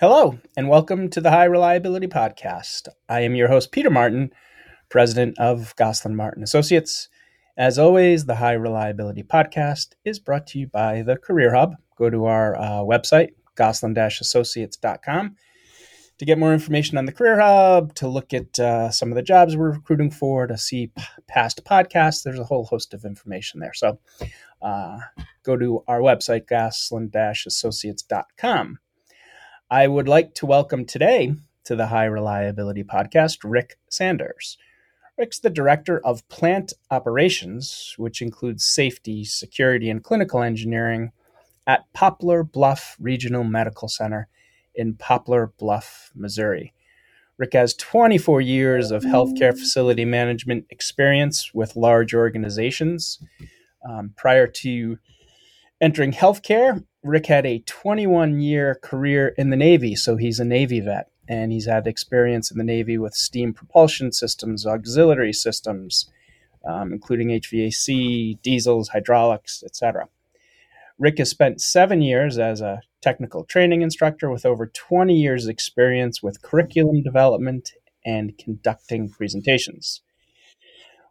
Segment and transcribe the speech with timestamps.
[0.00, 2.86] Hello, and welcome to the High Reliability Podcast.
[3.08, 4.30] I am your host, Peter Martin,
[4.90, 7.08] president of Goslin Martin Associates.
[7.56, 11.74] As always, the High Reliability Podcast is brought to you by the Career Hub.
[11.96, 15.34] Go to our uh, website, goslin associates.com,
[16.18, 19.22] to get more information on the Career Hub, to look at uh, some of the
[19.22, 22.22] jobs we're recruiting for, to see p- past podcasts.
[22.22, 23.74] There's a whole host of information there.
[23.74, 23.98] So
[24.62, 25.00] uh,
[25.42, 28.78] go to our website, goslin associates.com.
[29.70, 34.56] I would like to welcome today to the High Reliability Podcast Rick Sanders.
[35.18, 41.12] Rick's the Director of Plant Operations, which includes safety, security, and clinical engineering
[41.66, 44.28] at Poplar Bluff Regional Medical Center
[44.74, 46.72] in Poplar Bluff, Missouri.
[47.36, 53.18] Rick has 24 years of healthcare facility management experience with large organizations.
[53.86, 54.98] Um, prior to
[55.78, 60.80] entering healthcare, Rick had a 21 year career in the Navy, so he's a Navy
[60.80, 66.10] vet, and he's had experience in the Navy with steam propulsion systems, auxiliary systems,
[66.66, 70.08] um, including HVAC, diesels, hydraulics, etc.
[70.98, 76.22] Rick has spent seven years as a technical training instructor with over 20 years' experience
[76.22, 77.72] with curriculum development
[78.04, 80.02] and conducting presentations.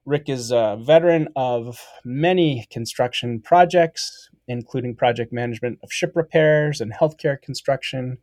[0.05, 6.93] Rick is a veteran of many construction projects, including project management of ship repairs and
[6.93, 8.17] healthcare construction,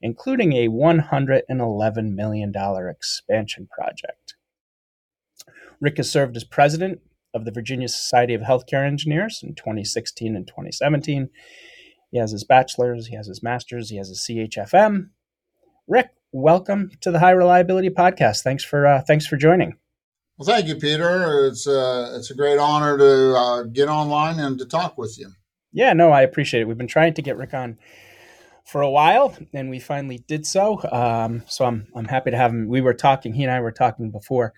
[0.00, 2.52] including a $111 million
[2.88, 4.34] expansion project.
[5.80, 7.00] Rick has served as president
[7.34, 11.28] of the Virginia Society of Healthcare Engineers in 2016 and 2017.
[12.10, 15.10] He has his bachelor's, he has his master's, he has his CHFM.
[15.86, 18.42] Rick, welcome to the High Reliability Podcast.
[18.42, 19.76] Thanks for uh, thanks for joining.
[20.38, 21.46] Well, thank you, Peter.
[21.46, 25.30] It's uh, it's a great honor to uh, get online and to talk with you.
[25.72, 26.68] Yeah, no, I appreciate it.
[26.68, 27.78] We've been trying to get Rick on
[28.64, 30.80] for a while, and we finally did so.
[30.90, 32.68] Um, so I'm I'm happy to have him.
[32.68, 33.34] We were talking.
[33.34, 34.52] He and I were talking before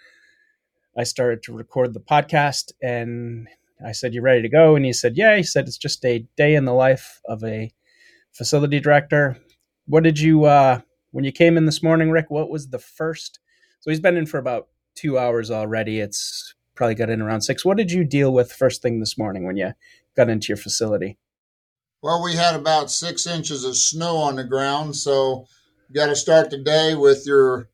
[0.96, 3.48] I started to record the podcast, and
[3.84, 6.26] I said, "You ready to go?" And he said, "Yeah." He said, "It's just a
[6.36, 7.72] day in the life of a
[8.32, 9.36] facility director."
[9.86, 12.26] What did you uh, when you came in this morning, Rick?
[12.30, 13.40] What was the first?
[13.80, 16.00] So he's been in for about two hours already.
[16.00, 17.62] It's probably got in around six.
[17.62, 19.74] What did you deal with first thing this morning when you
[20.16, 21.18] got into your facility?
[22.00, 25.44] Well, we had about six inches of snow on the ground, so
[25.90, 27.68] you got to start the day with your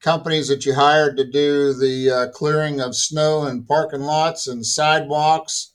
[0.00, 4.64] companies that you hired to do the uh, clearing of snow and parking lots and
[4.64, 5.72] sidewalks.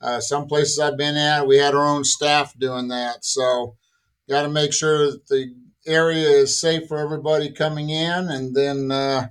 [0.00, 3.22] Uh, some places I've been at, we had our own staff doing that.
[3.22, 3.76] So,
[4.30, 5.54] got to make sure that the
[5.86, 9.28] area is safe for everybody coming in, and then uh,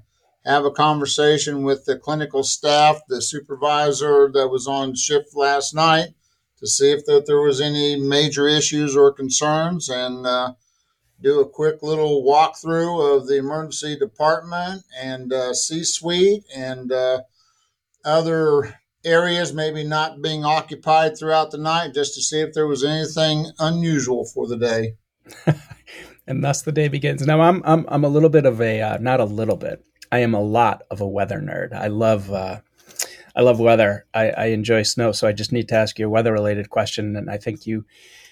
[0.49, 6.07] have a conversation with the clinical staff, the supervisor that was on shift last night,
[6.57, 10.53] to see if that there was any major issues or concerns, and uh,
[11.21, 17.21] do a quick little walkthrough of the emergency department and uh, C-suite and uh,
[18.03, 22.83] other areas maybe not being occupied throughout the night, just to see if there was
[22.83, 24.95] anything unusual for the day.
[26.27, 27.25] and thus the day begins.
[27.25, 29.85] Now I'm I'm I'm a little bit of a uh, not a little bit.
[30.11, 31.73] I am a lot of a weather nerd.
[31.73, 32.59] I love uh,
[33.35, 34.05] I love weather.
[34.13, 35.11] I, I enjoy snow.
[35.11, 37.85] So I just need to ask you a weather related question, and I think you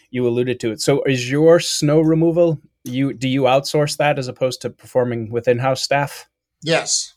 [0.10, 0.82] you alluded to it.
[0.82, 5.48] So is your snow removal you do you outsource that as opposed to performing with
[5.48, 6.30] in house staff?
[6.62, 7.14] Yes.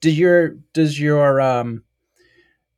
[0.00, 1.84] Do your does your um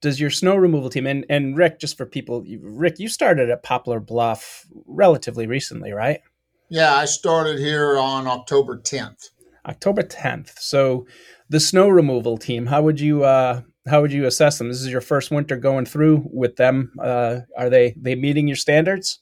[0.01, 3.63] does your snow removal team and and Rick just for people Rick you started at
[3.63, 6.21] Poplar Bluff relatively recently, right?
[6.69, 9.31] Yeah, I started here on October 10th.
[9.69, 10.59] October 10th.
[10.59, 11.07] So
[11.49, 14.69] the snow removal team, how would you uh how would you assess them?
[14.69, 16.93] This is your first winter going through with them.
[17.03, 19.21] Uh, are they they meeting your standards?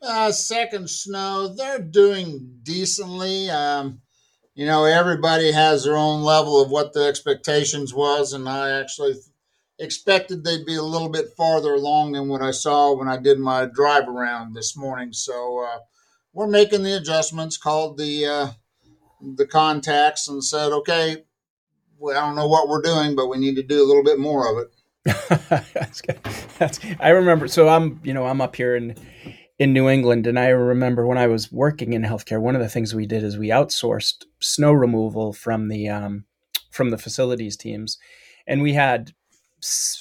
[0.00, 3.50] Uh, second snow, they're doing decently.
[3.50, 4.00] Um,
[4.54, 9.14] you know, everybody has their own level of what the expectations was, and I actually
[9.78, 13.38] expected they'd be a little bit farther along than what I saw when I did
[13.38, 15.12] my drive around this morning.
[15.12, 15.78] So uh,
[16.32, 17.56] we're making the adjustments.
[17.56, 18.48] Called the uh,
[19.20, 21.24] the contacts and said, okay,
[21.98, 24.18] well, I don't know what we're doing, but we need to do a little bit
[24.18, 24.74] more of it.
[25.72, 26.18] that's good.
[26.58, 27.48] That's, I remember.
[27.48, 28.94] So I'm, you know, I'm up here in
[29.58, 32.68] in New England, and I remember when I was working in healthcare, one of the
[32.68, 36.24] things we did is we outsourced snow removal from the um,
[36.70, 37.98] from the facilities teams,
[38.46, 39.12] and we had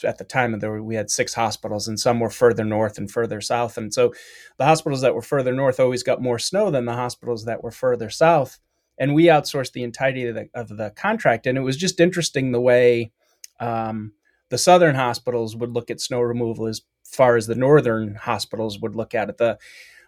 [0.04, 3.10] at the time there were, we had six hospitals, and some were further north and
[3.10, 4.14] further south, and so
[4.58, 7.72] the hospitals that were further north always got more snow than the hospitals that were
[7.72, 8.60] further south,
[8.98, 12.52] and we outsourced the entirety of the, of the contract, and it was just interesting
[12.52, 13.12] the way.
[13.60, 14.14] Um,
[14.50, 18.96] the southern hospitals would look at snow removal as far as the northern hospitals would
[18.96, 19.38] look at it.
[19.38, 19.58] The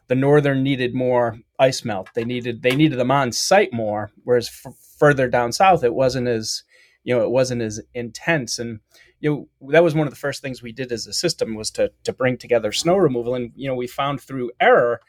[0.07, 2.09] the northern needed more ice melt.
[2.15, 6.27] They needed they needed them on site more, whereas f- further down south it wasn't
[6.27, 6.63] as
[7.03, 8.80] you know it wasn't as intense and
[9.19, 11.71] you know that was one of the first things we did as a system was
[11.71, 15.00] to to bring together snow removal and you know we found through error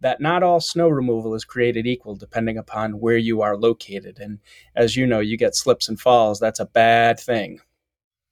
[0.00, 4.18] that not all snow removal is created equal depending upon where you are located.
[4.18, 4.38] And
[4.74, 6.38] as you know you get slips and falls.
[6.38, 7.60] That's a bad thing.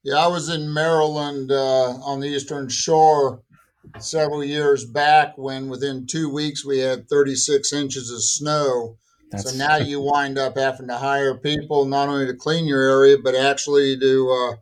[0.03, 3.41] Yeah i was in maryland uh, on the eastern shore
[3.99, 8.97] several years back when within two weeks we had 36 inches of snow.
[9.31, 9.51] That's...
[9.51, 13.17] So now you wind up having to hire people not only to clean your area,
[13.21, 14.55] but actually to uh,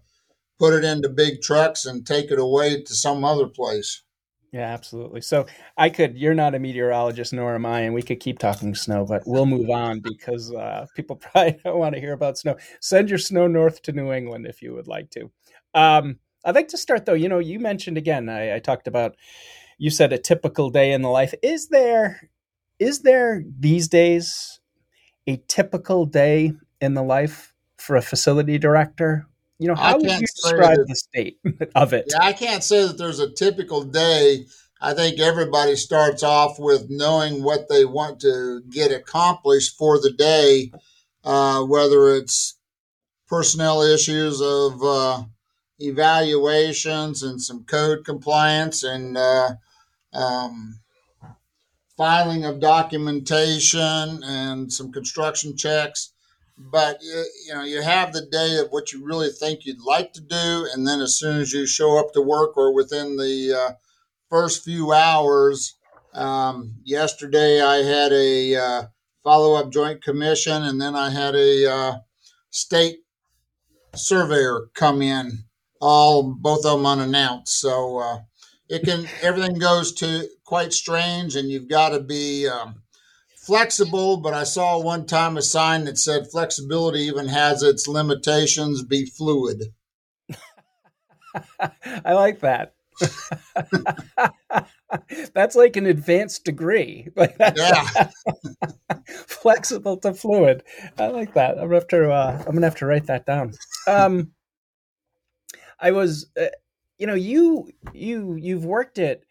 [0.60, 4.04] put it into big trucks and take it away to some other place.
[4.54, 5.22] Yeah, absolutely.
[5.22, 5.48] So
[5.80, 9.04] I could, you're not a meteorologist, nor am I, and we could keep talking snow,
[9.04, 12.56] but we'll move on because uh, people probably don't want to hear about snow.
[12.80, 15.32] Send your snow north to New England if you would like to.
[15.74, 17.16] Um, I'd like to start though.
[17.16, 19.16] You know, you mentioned again, I, I talked about,
[19.80, 21.34] you said a typical day in the life.
[21.42, 22.30] Is there,
[22.78, 24.60] is there these days
[25.26, 29.28] a typical day in the life for a facility director?
[29.60, 31.40] You know, how would you describe that, the state
[31.76, 32.06] of it?
[32.10, 34.46] Yeah, I can't say that there's a typical day.
[34.82, 40.12] I think everybody starts off with knowing what they want to get accomplished for the
[40.12, 40.72] day,
[41.24, 42.58] uh, whether it's
[43.28, 45.24] personnel issues of uh,
[45.80, 49.52] evaluations and some code compliance and uh,
[50.14, 50.80] um,
[51.98, 56.13] filing of documentation and some construction checks.
[56.58, 60.14] But you, you know, you have the day of what you really think you'd like
[60.14, 63.54] to do, and then as soon as you show up to work or within the
[63.54, 63.72] uh,
[64.30, 65.76] first few hours,
[66.14, 68.84] um, yesterday I had a uh,
[69.24, 71.94] follow up joint commission, and then I had a uh,
[72.52, 73.00] state
[73.96, 75.46] surveyor come in,
[75.82, 77.60] all both of them unannounced.
[77.60, 78.20] So uh,
[78.70, 82.83] it can everything goes to quite strange, and you've got to be um,
[83.46, 84.18] flexible.
[84.18, 88.84] But I saw one time a sign that said flexibility even has its limitations.
[88.84, 89.74] Be fluid.
[91.60, 92.74] I like that.
[95.34, 97.08] that's like an advanced degree.
[97.16, 98.10] Like yeah.
[99.06, 100.64] flexible to fluid.
[100.98, 101.58] I like that.
[101.58, 102.12] I'm gonna have to.
[102.12, 103.54] Uh, I'm gonna have to write that down.
[103.88, 104.32] Um,
[105.80, 106.48] I was, uh,
[106.98, 109.22] you know, you you you've worked at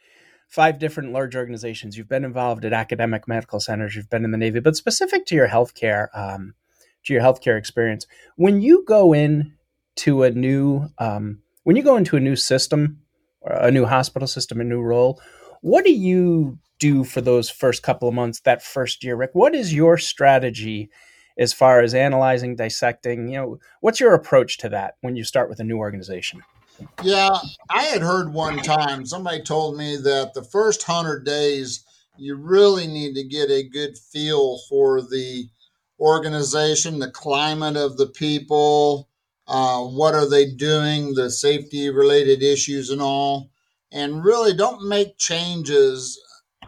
[0.52, 1.96] five different large organizations.
[1.96, 3.96] You've been involved at academic medical centers.
[3.96, 6.52] You've been in the Navy, but specific to your healthcare, um,
[7.04, 8.06] to your healthcare experience,
[8.36, 9.54] when you go in
[9.96, 13.00] to a new, um, when you go into a new system,
[13.46, 15.18] a new hospital system, a new role,
[15.62, 19.30] what do you do for those first couple of months, that first year, Rick?
[19.32, 20.90] What is your strategy
[21.38, 23.28] as far as analyzing, dissecting?
[23.28, 26.42] You know, what's your approach to that when you start with a new organization?
[27.02, 27.36] Yeah,
[27.68, 31.84] I had heard one time somebody told me that the first hundred days
[32.16, 35.48] you really need to get a good feel for the
[35.98, 39.08] organization, the climate of the people,
[39.46, 43.50] uh, what are they doing, the safety related issues and all,
[43.90, 46.20] and really don't make changes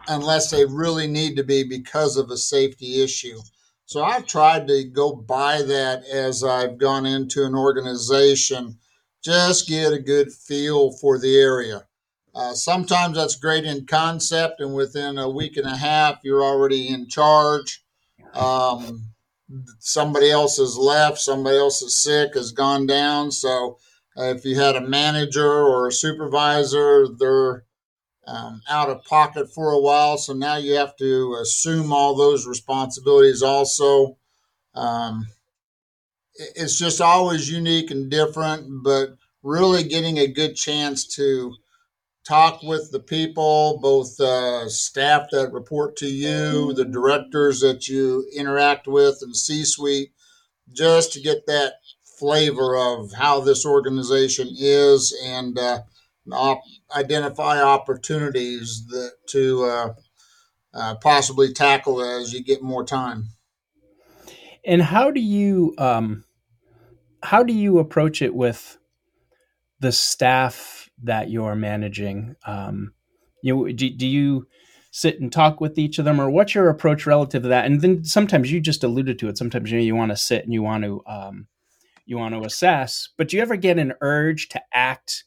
[0.07, 3.39] unless they really need to be because of a safety issue.
[3.85, 8.77] So I've tried to go by that as I've gone into an organization
[9.25, 11.87] just get a good feel for the area.
[12.35, 16.89] Uh, sometimes that's great in concept, and within a week and a half, you're already
[16.89, 17.83] in charge.
[18.35, 19.09] Um,
[19.79, 23.31] somebody else has left, somebody else is sick, has gone down.
[23.31, 23.79] So,
[24.15, 27.63] uh, if you had a manager or a supervisor, they're
[28.27, 30.17] um, out of pocket for a while.
[30.17, 34.17] So now you have to assume all those responsibilities also.
[34.75, 35.27] Um,
[36.35, 41.55] it's just always unique and different, but really getting a good chance to
[42.27, 48.27] talk with the people, both uh, staff that report to you, the directors that you
[48.35, 50.11] interact with, and C suite,
[50.73, 51.73] just to get that
[52.17, 55.81] flavor of how this organization is and uh,
[56.31, 56.63] op-
[56.95, 59.93] identify opportunities that to uh,
[60.73, 63.27] uh possibly tackle as you get more time.
[64.63, 66.23] And how do you um,
[67.21, 68.79] how do you approach it with
[69.85, 72.35] the staff that you're managing?
[72.45, 72.93] Um,
[73.41, 74.47] you do, do you
[74.91, 77.65] sit and talk with each of them, or what's your approach relative to that?
[77.65, 79.37] And then sometimes you just alluded to it.
[79.37, 81.47] Sometimes you know you want to sit and you want to um,
[82.05, 85.23] you want to assess, but do you ever get an urge to act?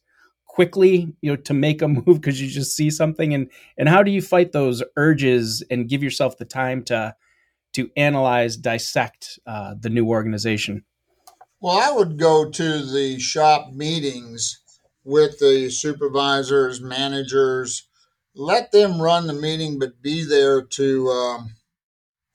[0.50, 4.02] quickly you know to make a move because you just see something and and how
[4.02, 7.14] do you fight those urges and give yourself the time to
[7.74, 10.84] to analyze, dissect uh, the new organization?
[11.60, 14.60] Well, I would go to the shop meetings
[15.02, 17.88] with the supervisors, managers,
[18.34, 21.56] let them run the meeting, but be there to um,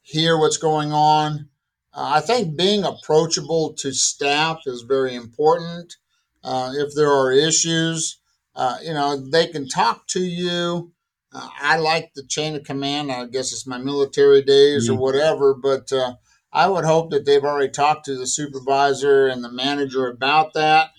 [0.01, 1.47] hear what's going on.
[1.93, 5.95] Uh, I think being approachable to staff is very important.
[6.43, 8.19] Uh, if there are issues,
[8.55, 10.91] uh, you know, they can talk to you.
[11.31, 13.09] Uh, I like the chain of command.
[13.09, 14.97] I guess it's my military days mm-hmm.
[14.97, 16.15] or whatever, but uh,
[16.53, 20.91] I would hope that they've already talked to the supervisor and the manager about that.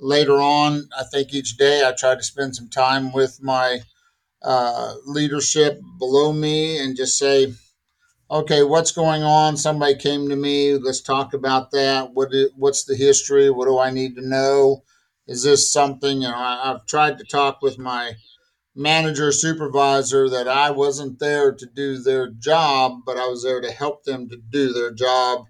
[0.00, 3.80] Later on, I think each day I try to spend some time with my
[4.42, 7.52] uh, leadership below me and just say,
[8.30, 9.56] okay, what's going on?
[9.58, 10.78] Somebody came to me.
[10.78, 12.14] Let's talk about that.
[12.14, 13.50] What is, what's the history?
[13.50, 14.82] What do I need to know?
[15.26, 16.22] Is this something?
[16.22, 18.14] You know, I, I've tried to talk with my
[18.74, 23.70] manager supervisor that I wasn't there to do their job, but I was there to
[23.70, 25.46] help them to do their job.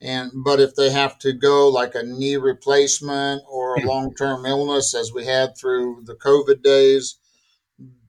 [0.00, 3.88] And but if they have to go like a knee replacement or a hmm.
[3.88, 7.18] long term illness, as we had through the COVID days,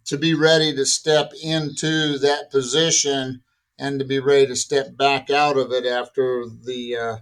[0.05, 3.41] to be ready to step into that position
[3.77, 7.17] and to be ready to step back out of it after the uh,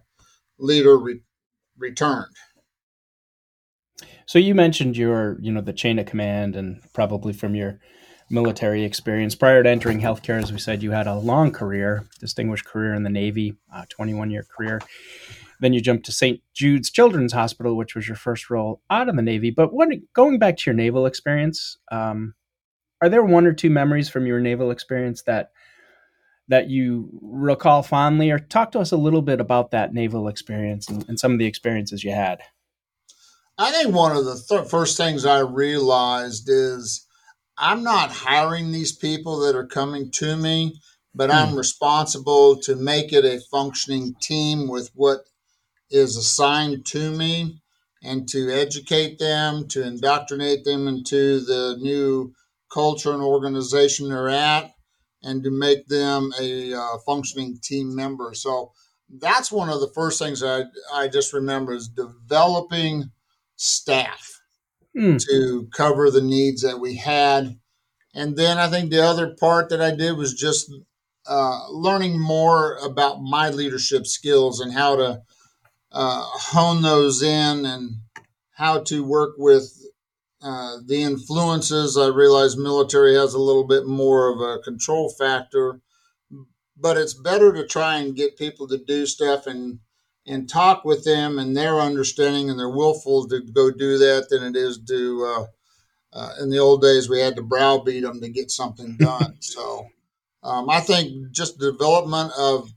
[0.57, 1.21] leader re-
[1.77, 2.35] returned.
[4.25, 7.79] So you mentioned your, you know, the chain of command, and probably from your
[8.29, 12.65] military experience prior to entering healthcare, as we said, you had a long career, distinguished
[12.65, 13.55] career in the Navy,
[13.89, 14.82] 21 year career.
[15.60, 16.41] Then you jumped to St.
[16.53, 19.51] Jude's Children's Hospital, which was your first role out of the Navy.
[19.51, 22.34] But what, going back to your naval experience, um,
[23.01, 25.51] are there one or two memories from your naval experience that
[26.48, 30.88] that you recall fondly, or talk to us a little bit about that naval experience
[30.88, 32.39] and, and some of the experiences you had?
[33.57, 37.05] I think one of the th- first things I realized is
[37.57, 40.79] I'm not hiring these people that are coming to me,
[41.13, 41.38] but hmm.
[41.38, 45.21] I'm responsible to make it a functioning team with what
[45.89, 47.62] is assigned to me
[48.03, 52.33] and to educate them, to indoctrinate them into the new
[52.69, 54.71] culture and organization they're at,
[55.24, 58.33] and to make them a uh, functioning team member.
[58.33, 58.74] So
[59.09, 63.12] that's one of the first things I, I just remember is developing
[63.55, 64.41] staff
[64.95, 65.24] mm.
[65.27, 67.57] to cover the needs that we had.
[68.13, 70.71] And then I think the other part that I did was just
[71.27, 75.21] uh, learning more about my leadership skills and how to
[75.91, 77.95] uh, hone those in and
[78.51, 79.71] how to work with
[80.41, 81.97] uh, the influences.
[81.97, 85.81] I realize military has a little bit more of a control factor,
[86.77, 89.79] but it's better to try and get people to do stuff and
[90.27, 94.44] and talk with them and their understanding and their willful to go do that than
[94.44, 95.46] it is to uh,
[96.17, 99.38] uh, in the old days we had to browbeat them to get something done.
[99.39, 99.88] So
[100.46, 102.72] um, i think just the development of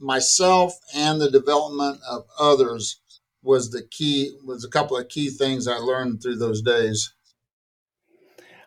[0.00, 3.00] myself and the development of others
[3.42, 7.12] was the key was a couple of key things i learned through those days.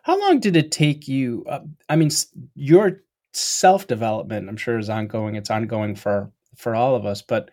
[0.02, 2.10] How long did it take you uh, i mean
[2.54, 7.50] your self development i'm sure is ongoing it's ongoing for for all of us but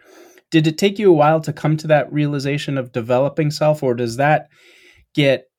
[0.51, 3.95] did it take you a while to come to that realization of developing self or
[3.95, 4.49] does that
[5.15, 5.49] get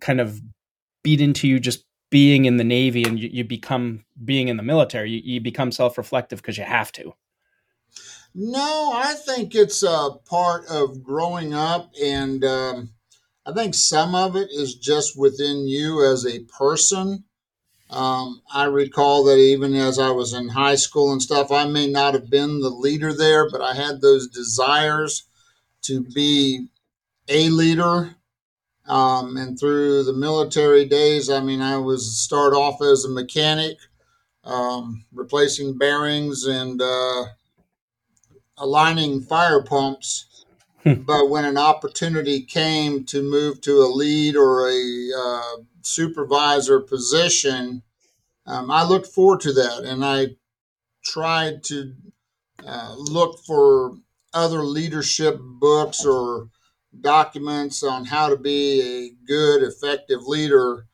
[0.00, 0.40] kind of
[1.02, 4.62] beat into you just being in the navy and you, you become being in the
[4.62, 7.12] military you, you become self-reflective because you have to?
[8.34, 12.90] No i think it's a part of growing up and um,
[13.44, 17.24] i think some of it is just within you as a person
[17.90, 21.86] um, I recall that even as I was in high school and stuff, I may
[21.86, 25.24] not have been the leader there, but I had those desires
[25.82, 26.66] to be
[27.28, 28.16] a leader.
[28.88, 33.78] Um, and through the military days, I mean, I was start off as a mechanic,
[34.44, 37.24] um, replacing bearings and uh,
[38.58, 40.35] aligning fire pumps.
[40.86, 41.02] Hmm.
[41.02, 47.82] but when an opportunity came to move to a lead or a uh, supervisor position,
[48.46, 50.36] um, I looked forward to that, and I
[51.04, 51.92] tried to
[52.64, 53.96] uh, look for
[54.32, 56.50] other leadership books or
[57.00, 60.86] documents on how to be a good, effective leader,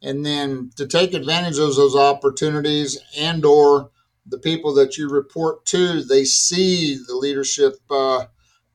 [0.00, 3.90] and then to take advantage of those opportunities and or
[4.26, 8.26] the people that you report to, they see the leadership uh,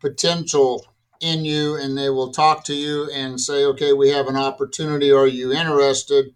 [0.06, 0.86] potential
[1.20, 5.12] in you and they will talk to you and say, okay, we have an opportunity.
[5.12, 6.36] Are you interested?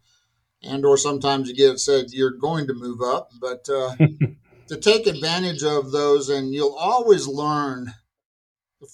[0.64, 3.96] And or sometimes you get said you're going to move up, but uh,
[4.68, 7.94] to take advantage of those, and you'll always learn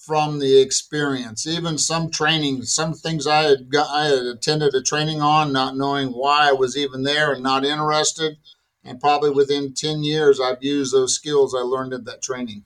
[0.06, 1.48] from the experience.
[1.48, 5.76] Even some training, some things I had got, I had attended a training on, not
[5.76, 8.38] knowing why I was even there and not interested.
[8.84, 12.66] And probably within ten years, I've used those skills I learned at that training.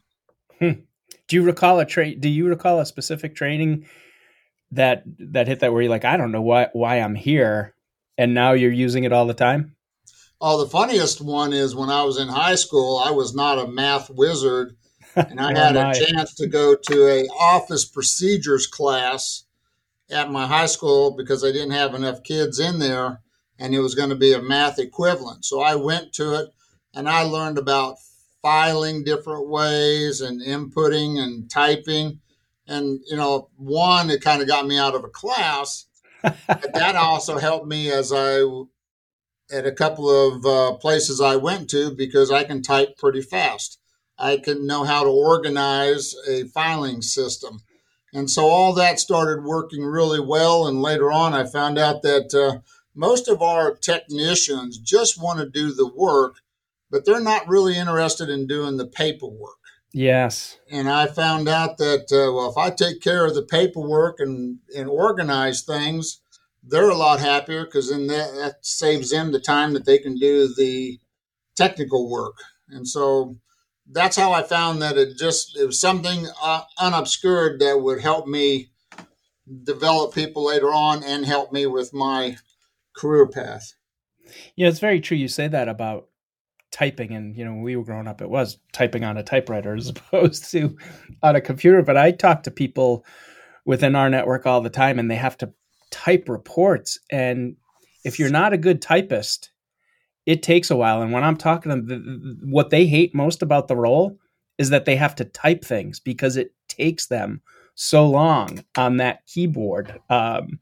[1.30, 2.20] Do you recall a trait?
[2.20, 3.86] Do you recall a specific training
[4.72, 7.76] that that hit that where you're like, I don't know why why I'm here,
[8.18, 9.76] and now you're using it all the time?
[10.42, 13.68] Oh, the funniest one is when I was in high school, I was not a
[13.68, 14.76] math wizard,
[15.16, 19.44] and I had a chance to go to a office procedures class
[20.10, 23.22] at my high school because I didn't have enough kids in there,
[23.60, 25.46] and it was going to be a math equivalent.
[25.46, 26.50] So I went to it,
[26.96, 27.98] and I learned about
[28.42, 32.20] filing different ways and inputting and typing.
[32.68, 35.86] And you know, one, it kind of got me out of a class.
[36.22, 38.44] that also helped me as I
[39.52, 43.80] at a couple of uh, places I went to because I can type pretty fast.
[44.18, 47.62] I can know how to organize a filing system.
[48.14, 50.68] And so all that started working really well.
[50.68, 52.60] And later on, I found out that uh,
[52.94, 56.38] most of our technicians just want to do the work,
[56.92, 59.56] but they're not really interested in doing the paperwork.
[59.92, 60.60] Yes.
[60.70, 64.60] And I found out that, uh, well, if I take care of the paperwork and,
[64.76, 66.22] and organize things,
[66.64, 70.16] they're a lot happier because then that, that saves them the time that they can
[70.16, 71.00] do the
[71.56, 72.36] technical work.
[72.70, 73.38] And so
[73.92, 78.28] that's how I found that it just it was something uh, unobscured that would help
[78.28, 78.70] me
[79.64, 82.38] develop people later on and help me with my
[82.96, 83.74] career path.
[84.56, 85.18] Yeah, it's very true.
[85.18, 86.09] You say that about
[86.72, 89.76] typing, and you know, when we were growing up, it was typing on a typewriter
[89.76, 90.78] as opposed to
[91.24, 91.82] on a computer.
[91.82, 93.06] But I talk to people
[93.66, 95.54] within our network all the time, and they have to
[95.92, 97.00] type reports.
[97.12, 97.56] And
[98.04, 99.52] if you're not a good typist,
[100.26, 101.02] it takes a while.
[101.02, 104.18] And when I'm talking to them, what they hate most about the role
[104.58, 107.42] is that they have to type things because it takes them
[107.76, 110.00] so long on that keyboard.
[110.10, 110.60] Um,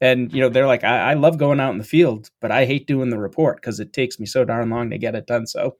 [0.00, 2.66] and you know they're like, I, I, love going out in the field, but I
[2.66, 5.46] hate doing the report because it takes me so darn long to get it done.
[5.46, 5.76] So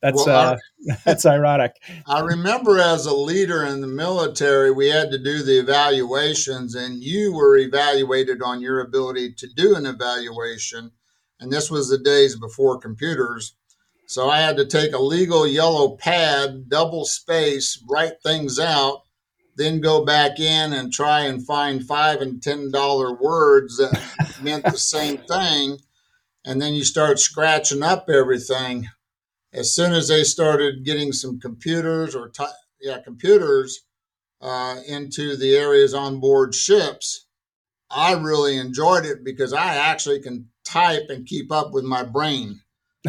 [0.00, 0.56] that's well, uh,
[0.90, 1.76] I, that's ironic.
[2.06, 7.02] I remember as a leader in the military, we had to do the evaluations, and
[7.02, 10.90] you were evaluated on your ability to do an evaluation.
[11.38, 13.54] And this was the days before computers.
[14.06, 19.02] So I had to take a legal yellow pad, double space, write things out,
[19.56, 24.64] then go back in and try and find five and ten dollar words that meant
[24.64, 25.78] the same thing.
[26.44, 28.88] And then you start scratching up everything
[29.52, 32.44] as soon as they started getting some computers or t-
[32.80, 33.84] yeah computers
[34.40, 37.26] uh, into the areas on board ships,
[37.90, 42.60] I really enjoyed it because I actually can type and keep up with my brain,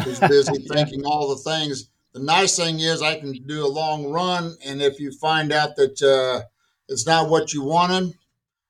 [0.04, 1.90] who's busy thinking all the things.
[2.14, 5.74] The nice thing is I can do a long run, and if you find out
[5.74, 6.46] that uh,
[6.88, 8.14] it's not what you wanted,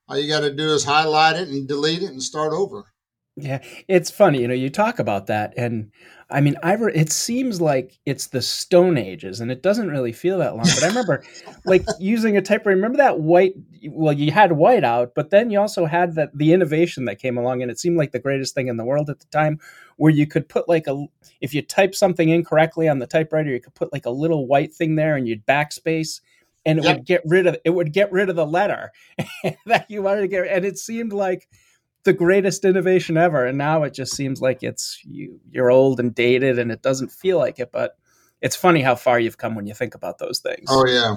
[0.08, 2.86] all you got to do is highlight it and delete it and start over.
[3.36, 5.90] Yeah, it's funny, you know, you talk about that, and
[6.30, 10.12] I mean, I re- it seems like it's the Stone Ages, and it doesn't really
[10.12, 10.64] feel that long.
[10.64, 11.22] But I remember,
[11.66, 12.76] like using a typewriter.
[12.76, 13.54] Remember that white?
[13.88, 17.36] Well, you had white out, but then you also had that the innovation that came
[17.36, 19.58] along, and it seemed like the greatest thing in the world at the time,
[19.96, 21.06] where you could put like a
[21.40, 24.74] if you type something incorrectly on the typewriter, you could put like a little white
[24.74, 26.20] thing there, and you'd backspace,
[26.64, 26.96] and it yep.
[26.96, 28.92] would get rid of it would get rid of the letter
[29.66, 30.46] that you wanted to get.
[30.46, 31.48] And it seemed like
[32.04, 36.14] the greatest innovation ever and now it just seems like it's you you're old and
[36.14, 37.96] dated and it doesn't feel like it but
[38.42, 41.16] it's funny how far you've come when you think about those things oh yeah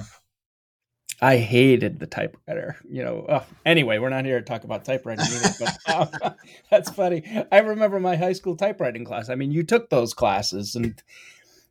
[1.22, 5.26] i hated the typewriter you know oh, anyway we're not here to talk about typewriting
[5.26, 6.34] either but um,
[6.72, 10.76] that's funny i remember my high school typewriting class i mean you took those classes
[10.76, 11.02] and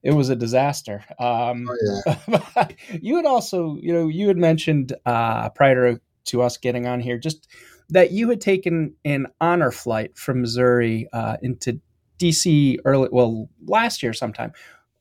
[0.02, 2.68] it was a disaster um, oh, yeah.
[3.00, 7.18] you had also you know you had mentioned uh, prior to us getting on here
[7.18, 7.48] just
[7.88, 11.80] that you had taken an honor flight from Missouri uh, into
[12.18, 14.52] DC early, well, last year sometime.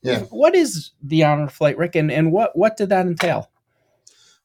[0.04, 0.20] Yeah.
[0.30, 3.50] What is the honor flight, Rick, and, and what, what did that entail?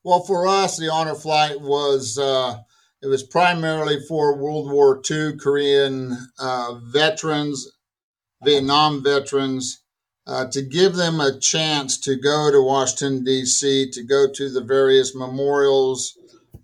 [0.02, 2.58] Well, for us, the honor flight was uh,
[3.02, 7.70] it was primarily for World War II Korean uh, veterans,
[8.42, 9.82] Vietnam veterans,
[10.26, 13.90] uh, to give them a chance to go to Washington D.C.
[13.90, 16.16] to go to the various memorials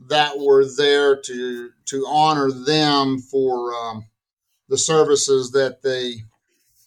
[0.09, 4.07] that were there to to honor them for um,
[4.68, 6.22] the services that they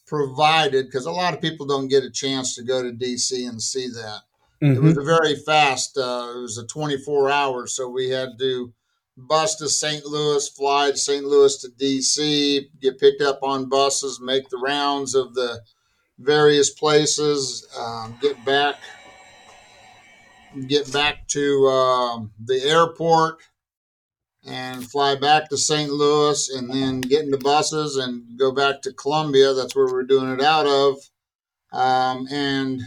[0.07, 3.61] provided because a lot of people don't get a chance to go to DC and
[3.61, 4.21] see that.
[4.61, 4.75] Mm-hmm.
[4.75, 5.97] It was a very fast.
[5.97, 8.73] Uh, it was a 24 hours, so we had to
[9.15, 10.05] bus to St.
[10.05, 11.25] Louis, fly to St.
[11.25, 15.61] Louis to DC, get picked up on buses, make the rounds of the
[16.19, 18.75] various places, um, get back
[20.67, 23.37] get back to um, the airport
[24.45, 25.91] and fly back to St.
[25.91, 29.53] Louis and then get into buses and go back to Columbia.
[29.53, 30.97] That's where we're doing it out of.
[31.71, 32.81] Um, and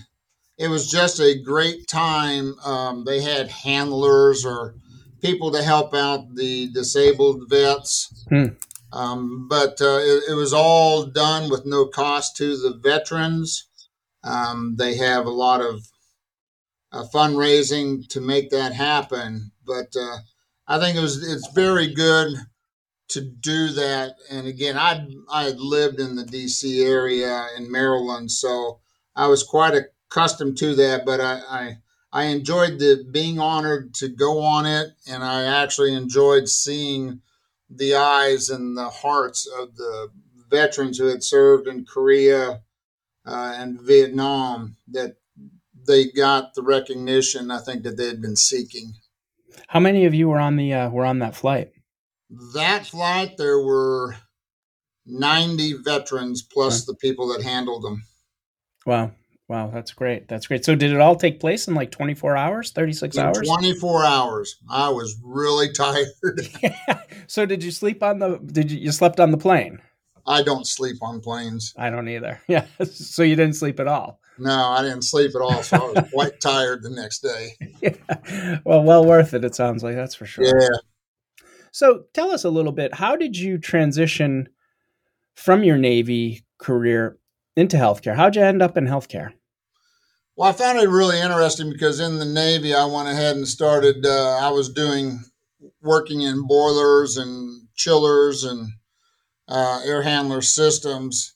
[0.59, 2.55] it was just a great time.
[2.65, 4.75] Um, they had handlers or
[5.21, 8.27] people to help out the disabled vets.
[8.29, 8.47] Hmm.
[8.93, 13.67] Um, but uh, it, it, was all done with no cost to the veterans.
[14.23, 15.87] Um, they have a lot of
[16.93, 19.53] uh, fundraising to make that happen.
[19.67, 20.19] But uh,
[20.69, 22.37] I think it was it's very good
[23.09, 24.17] to do that.
[24.31, 26.83] And again, I I had lived in the D.C.
[26.83, 28.81] area in Maryland, so
[29.17, 29.75] I was quite
[30.13, 31.05] accustomed to that.
[31.05, 31.77] But I, I
[32.13, 37.21] I enjoyed the being honored to go on it, and I actually enjoyed seeing
[37.71, 40.09] the eyes and the hearts of the
[40.51, 42.61] veterans who had served in Korea
[43.25, 45.17] uh, and Vietnam that
[45.87, 48.93] they got the recognition I think that they had been seeking.
[49.69, 51.73] How many of you were on the uh, were on that flight?
[52.55, 54.17] That flight, there were
[55.07, 58.05] ninety veterans plus the people that handled them.
[58.85, 59.13] Wow.
[59.53, 60.29] Wow, that's great.
[60.29, 60.65] That's great.
[60.65, 63.47] So did it all take place in like 24 hours, 36 in hours?
[63.47, 64.57] 24 hours.
[64.71, 66.07] I was really tired.
[67.27, 69.79] so did you sleep on the did you you slept on the plane?
[70.27, 71.75] I don't sleep on planes.
[71.77, 72.41] I don't either.
[72.49, 72.65] Yeah.
[72.87, 74.21] So you didn't sleep at all.
[74.39, 77.51] No, I didn't sleep at all, so I was quite tired the next day.
[77.83, 78.61] Yeah.
[78.65, 80.47] Well, well worth it it sounds like that's for sure.
[80.47, 80.79] Yeah.
[81.73, 84.49] So tell us a little bit, how did you transition
[85.35, 87.19] from your Navy career
[87.55, 88.17] into healthcare?
[88.17, 89.35] How'd you end up in healthcare?
[90.35, 94.07] Well, I found it really interesting because in the Navy, I went ahead and started.
[94.07, 95.23] Uh, I was doing
[95.83, 98.73] working in boilers and chillers and
[99.47, 101.35] uh, air handler systems.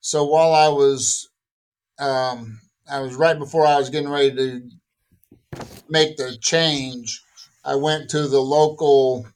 [0.00, 1.28] So while I was,
[1.98, 4.70] um, I was right before I was getting ready to
[5.88, 7.20] make the change.
[7.64, 9.26] I went to the local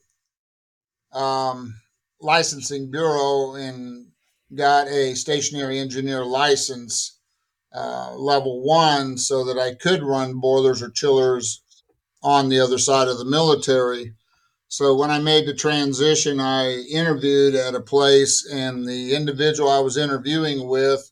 [1.13, 1.75] um,
[2.21, 4.07] licensing bureau and
[4.55, 7.20] got a stationary engineer license
[7.73, 11.63] uh, level one so that I could run boilers or chillers
[12.23, 14.15] on the other side of the military.
[14.69, 19.81] So when I made the transition, I interviewed at a place, and the individual I
[19.81, 21.11] was interviewing with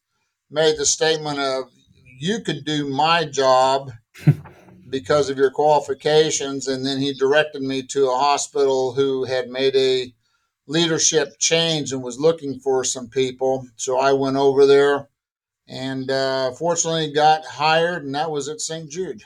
[0.50, 1.64] made the statement of,
[2.20, 3.92] "You could do my job."
[4.90, 6.68] because of your qualifications.
[6.68, 10.12] And then he directed me to a hospital who had made a
[10.66, 13.66] leadership change and was looking for some people.
[13.76, 15.08] So I went over there
[15.68, 18.90] and uh, fortunately got hired, and that was at St.
[18.90, 19.22] Jude.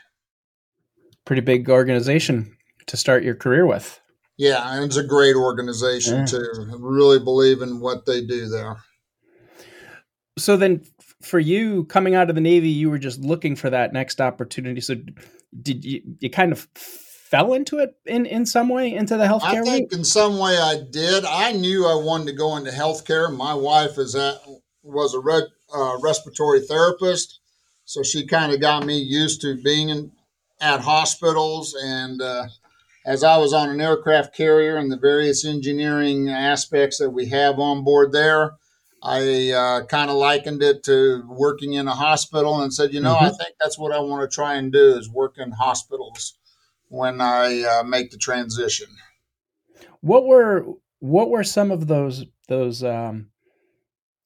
[1.24, 4.00] Pretty big organization to start your career with.
[4.36, 6.24] Yeah, and it's a great organization yeah.
[6.26, 6.68] too.
[6.72, 8.78] I really believe in what they do there.
[10.38, 10.84] So then,
[11.20, 14.80] for you coming out of the Navy, you were just looking for that next opportunity.
[14.80, 14.96] So,
[15.60, 19.62] did you you kind of fell into it in in some way into the healthcare?
[19.62, 21.24] I think in some way I did.
[21.24, 23.34] I knew I wanted to go into healthcare.
[23.34, 24.36] My wife is at
[24.82, 27.40] was a red uh, respiratory therapist.
[27.84, 30.12] So she kind of got me used to being in,
[30.60, 31.76] at hospitals.
[31.82, 32.46] And uh,
[33.04, 37.58] as I was on an aircraft carrier and the various engineering aspects that we have
[37.58, 38.52] on board there,
[39.02, 43.16] I uh, kind of likened it to working in a hospital and said, you know,
[43.16, 43.24] mm-hmm.
[43.24, 46.38] I think that's what I want to try and do is work in hospitals
[46.88, 48.86] when I uh, make the transition.
[50.02, 50.66] What were
[51.00, 53.31] what were some of those those um,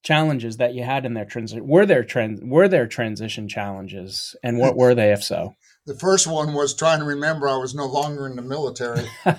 [0.06, 4.56] challenges that you had in their transition were there trans were there transition challenges and
[4.56, 5.52] what were they if so
[5.84, 9.32] the first one was trying to remember i was no longer in the military so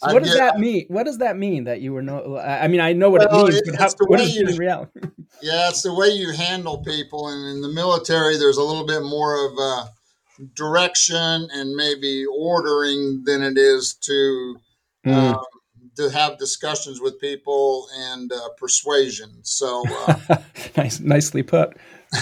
[0.00, 2.80] what does get, that mean what does that mean that you were no i mean
[2.82, 5.00] i know what well, it means it, but how, what is you, in reality
[5.40, 9.02] yeah it's the way you handle people and in the military there's a little bit
[9.02, 9.86] more of uh,
[10.54, 14.56] direction and maybe ordering than it is to
[15.06, 15.14] mm.
[15.14, 15.42] um,
[15.96, 19.30] to have discussions with people and uh, persuasion.
[19.42, 20.36] So uh,
[20.76, 21.76] nice, nicely put.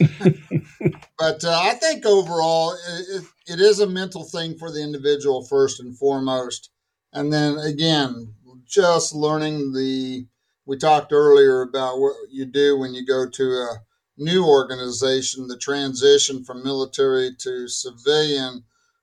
[1.18, 5.80] but uh, I think overall, it, it is a mental thing for the individual first
[5.80, 6.70] and foremost,
[7.12, 8.34] and then again,
[8.66, 10.26] just learning the.
[10.66, 13.82] We talked earlier about what you do when you go to a
[14.16, 18.62] new organization, the transition from military to civilian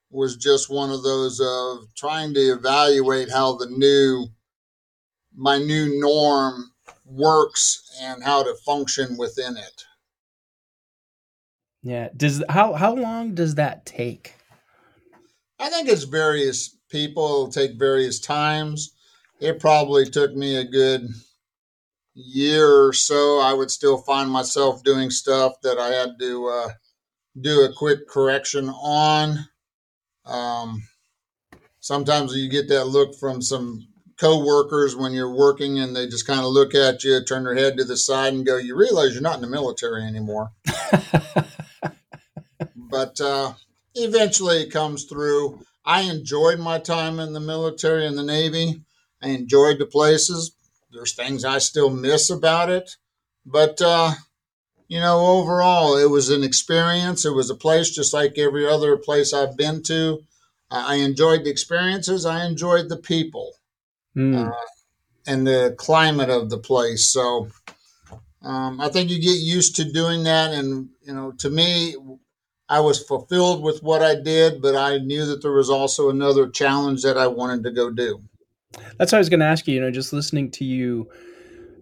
[0.10, 4.28] was just one of those of trying to evaluate how the new
[5.36, 6.72] my new norm
[7.06, 9.84] works and how to function within it.
[11.84, 12.10] Yeah.
[12.16, 14.34] Does how how long does that take?
[15.60, 17.24] I think it's various people.
[17.26, 18.94] It'll take various times.
[19.40, 21.08] It probably took me a good
[22.14, 23.40] year or so.
[23.40, 26.70] I would still find myself doing stuff that I had to uh,
[27.40, 29.48] do a quick correction on.
[30.28, 30.84] Um,
[31.80, 33.88] sometimes you get that look from some
[34.20, 37.78] co-workers when you're working and they just kind of look at you, turn their head
[37.78, 40.52] to the side and go, you realize you're not in the military anymore.
[42.76, 43.54] but uh,
[43.96, 45.60] eventually it comes through.
[45.86, 48.82] I enjoyed my time in the military and the Navy.
[49.22, 50.56] I enjoyed the places.
[50.92, 52.96] There's things I still miss about it,
[53.46, 54.14] but uh,
[54.88, 57.26] you know, overall, it was an experience.
[57.26, 60.24] It was a place just like every other place I've been to.
[60.70, 62.26] I enjoyed the experiences.
[62.26, 63.54] I enjoyed the people
[64.16, 64.48] mm.
[64.48, 64.52] uh,
[65.26, 67.06] and the climate of the place.
[67.06, 67.50] So
[68.42, 70.54] um, I think you get used to doing that.
[70.54, 71.96] And, you know, to me,
[72.70, 76.50] I was fulfilled with what I did, but I knew that there was also another
[76.50, 78.22] challenge that I wanted to go do.
[78.98, 79.76] That's what I was going to ask you.
[79.76, 81.10] You know, just listening to you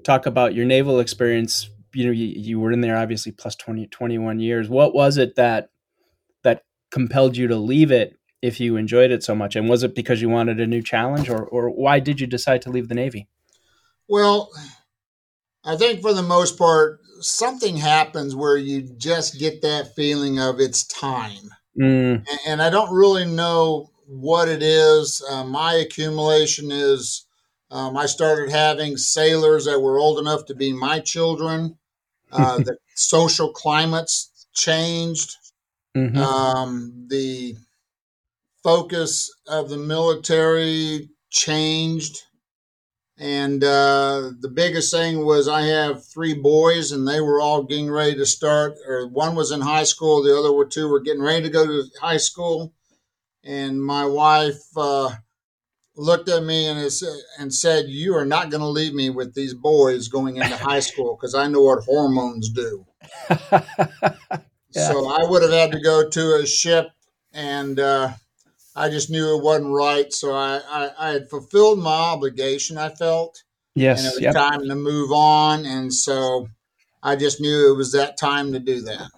[0.03, 3.87] talk about your naval experience, you know, you, you were in there obviously plus 20,
[3.87, 4.69] 21 years.
[4.69, 5.69] What was it that
[6.43, 9.55] that compelled you to leave it if you enjoyed it so much?
[9.55, 12.61] And was it because you wanted a new challenge or, or why did you decide
[12.63, 13.27] to leave the Navy?
[14.07, 14.51] Well,
[15.63, 20.59] I think for the most part, something happens where you just get that feeling of
[20.59, 21.49] it's time.
[21.79, 22.25] Mm.
[22.29, 25.23] And, and, I don't really know what it is.
[25.29, 27.25] Uh, my accumulation is
[27.71, 31.77] um, I started having sailors that were old enough to be my children.
[32.31, 35.37] Uh, the social climates changed.
[35.95, 36.17] Mm-hmm.
[36.17, 37.55] Um, the
[38.61, 42.23] focus of the military changed.
[43.17, 47.89] And uh, the biggest thing was I have three boys, and they were all getting
[47.89, 48.75] ready to start.
[48.85, 51.65] Or one was in high school, the other were two were getting ready to go
[51.65, 52.73] to high school.
[53.43, 55.11] And my wife uh,
[55.95, 56.79] looked at me and,
[57.39, 60.79] and said, "You are not going to leave me with these boys going into high
[60.91, 62.85] school because I know what hormones do."
[63.29, 63.63] yeah.
[64.71, 66.89] So I would have had to go to a ship
[67.33, 67.79] and.
[67.79, 68.13] Uh,
[68.75, 70.11] I just knew it wasn't right.
[70.11, 73.43] So I, I, I had fulfilled my obligation, I felt.
[73.73, 73.99] Yes.
[73.99, 74.33] And it was yep.
[74.33, 75.65] time to move on.
[75.65, 76.47] And so
[77.01, 79.09] I just knew it was that time to do that.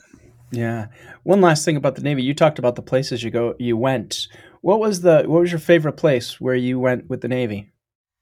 [0.51, 0.87] Yeah.
[1.23, 2.23] One last thing about the Navy.
[2.23, 4.27] You talked about the places you go you went.
[4.67, 7.71] What was the what was your favorite place where you went with the Navy?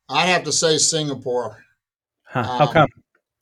[0.08, 1.58] I have to say Singapore.
[2.22, 2.44] Huh.
[2.44, 2.88] How um, come?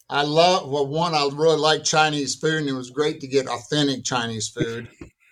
[0.09, 3.49] I love well one, I really like Chinese food and it was great to get
[3.49, 4.87] authentic Chinese food.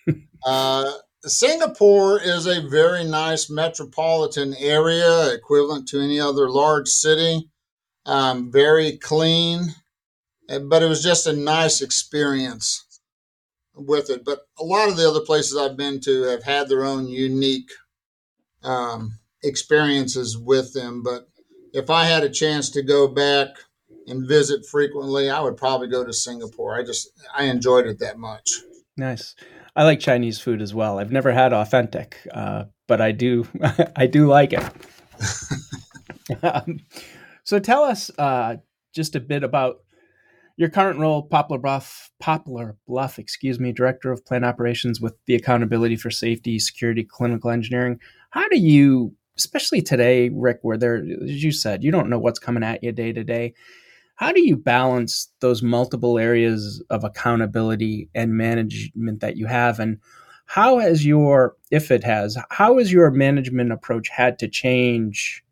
[0.46, 0.92] uh
[1.24, 7.50] Singapore is a very nice metropolitan area, equivalent to any other large city.
[8.06, 9.76] Um, very clean,
[10.50, 12.91] eh, but it was just a nice experience
[13.76, 14.24] with it.
[14.26, 17.72] But a lot of the other places I've been to have had their own unique
[18.64, 21.04] um, experiences with them.
[21.04, 21.28] But
[21.74, 23.50] if I had a chance to go back
[24.08, 26.78] and visit frequently, I would probably go to Singapore.
[26.78, 28.50] I just I enjoyed it that much.
[28.98, 29.36] Nice.
[29.76, 31.00] I like Chinese food as well.
[31.00, 33.48] I've never had authentic, uh, but I do
[33.96, 34.64] I do like it.
[36.44, 36.80] um,
[37.44, 38.58] so tell us uh,
[38.94, 39.78] just a bit about
[40.62, 45.34] your current role, Poplar Bluff, Poplar Bluff, excuse me, Director of Plant Operations with the
[45.34, 48.00] Accountability for Safety, Security, Clinical Engineering.
[48.30, 52.38] How do you, especially today, Rick, where there, as you said, you don't know what's
[52.38, 53.56] coming at you day to day.
[54.18, 59.80] How do you balance those multiple areas of accountability and management that you have?
[59.80, 59.98] And
[60.46, 65.44] how has your, if it has, how has your management approach had to change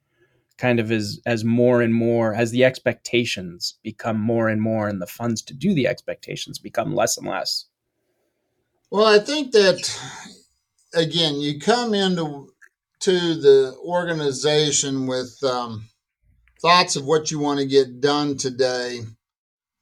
[0.59, 5.01] kind of as, as more and more, as the expectations become more and more and
[5.01, 7.65] the funds to do the expectations become less and less?
[8.91, 9.99] Well, I think that,
[10.93, 12.53] again, you come into
[12.99, 15.85] to the organization with um,
[16.61, 19.01] thoughts of what you want to get done today.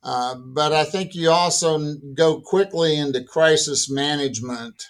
[0.03, 4.83] Uh, but I think you also go quickly into crisis management,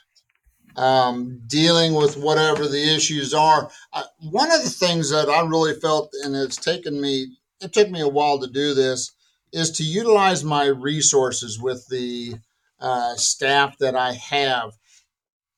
[0.78, 3.70] um, dealing with whatever the issues are.
[3.92, 7.90] Uh, one of the things that I really felt, and it's taken me, it took
[7.90, 9.12] me a while to do this,
[9.52, 12.36] is to utilize my resources with the
[12.80, 14.72] uh, staff that I have.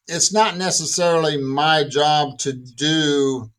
[0.07, 3.51] It's not necessarily my job to do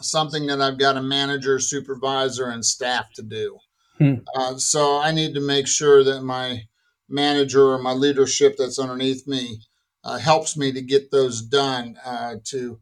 [0.00, 3.58] something that I've got a manager, supervisor, and staff to do.
[3.98, 4.14] Hmm.
[4.34, 6.62] Uh, so I need to make sure that my
[7.08, 9.60] manager or my leadership that's underneath me
[10.04, 12.80] uh, helps me to get those done, uh, to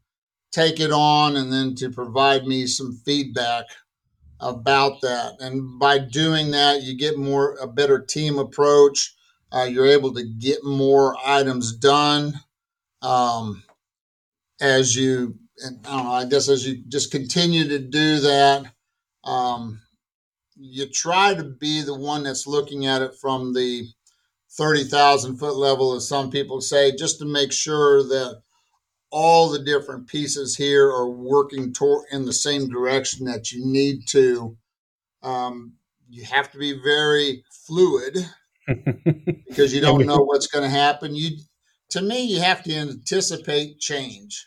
[0.52, 3.64] take it on, and then to provide me some feedback
[4.40, 5.35] about that.
[5.40, 9.14] And by doing that, you get more a better team approach.
[9.50, 12.35] Uh, you're able to get more items done
[13.02, 13.62] um,
[14.61, 18.72] as you and I don't know, I guess as you just continue to do that,
[19.24, 19.81] um,
[20.57, 23.87] you try to be the one that's looking at it from the
[24.50, 28.40] 30,000 foot level, as some people say, just to make sure that
[29.11, 34.06] all the different pieces here are working toward in the same direction that you need
[34.08, 34.56] to.
[35.22, 35.74] Um,
[36.08, 38.16] you have to be very fluid
[38.66, 41.14] because you don't know what's going to happen.
[41.14, 41.38] You,
[41.90, 44.46] to me, you have to anticipate change.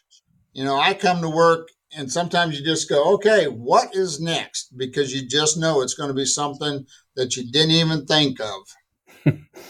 [0.54, 4.78] You know, I come to work and sometimes you just go, okay, what is next?
[4.78, 6.86] Because you just know it's going to be something
[7.16, 8.62] that you didn't even think of.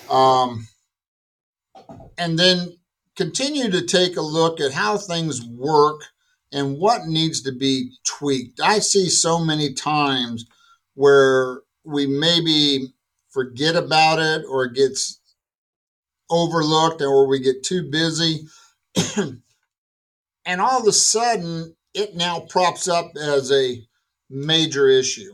[0.09, 0.67] Um,
[2.17, 2.77] and then
[3.15, 6.01] continue to take a look at how things work
[6.51, 8.59] and what needs to be tweaked.
[8.61, 10.45] I see so many times
[10.95, 12.93] where we maybe
[13.29, 15.19] forget about it or it gets
[16.29, 18.47] overlooked or we get too busy.
[20.45, 23.81] and all of a sudden, it now props up as a
[24.29, 25.33] major issue.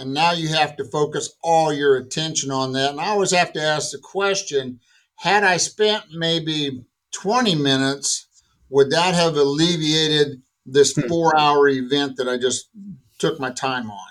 [0.00, 2.92] And now you have to focus all your attention on that.
[2.92, 4.80] And I always have to ask the question
[5.16, 6.82] had I spent maybe
[7.12, 8.26] 20 minutes,
[8.70, 11.06] would that have alleviated this hmm.
[11.06, 12.70] four hour event that I just
[13.18, 14.08] took my time on?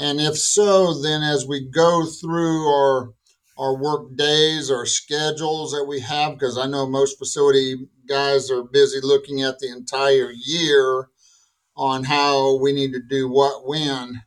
[0.00, 3.12] And if so, then as we go through our
[3.58, 7.76] our work days, our schedules that we have, because I know most facility
[8.08, 11.10] guys are busy looking at the entire year
[11.76, 14.22] on how we need to do what when.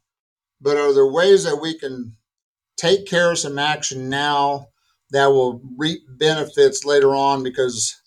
[0.63, 2.15] But are there ways that we can
[2.77, 4.69] take care of some action now
[5.11, 7.99] that will reap benefits later on because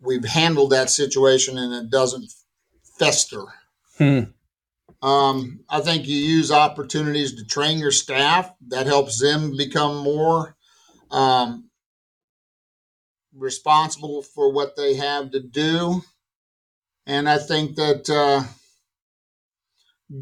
[0.00, 2.30] we've handled that situation and it doesn't
[2.98, 3.44] fester?
[3.98, 4.20] Hmm.
[5.00, 8.52] Um, I think you use opportunities to train your staff.
[8.68, 10.56] That helps them become more
[11.10, 11.70] um,
[13.32, 16.02] responsible for what they have to do.
[17.06, 18.44] And I think that uh,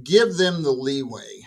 [0.05, 1.43] give them the leeway.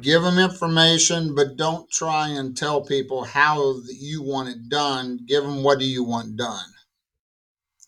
[0.00, 5.20] Give them information, but don't try and tell people how you want it done.
[5.26, 6.66] Give them what do you want done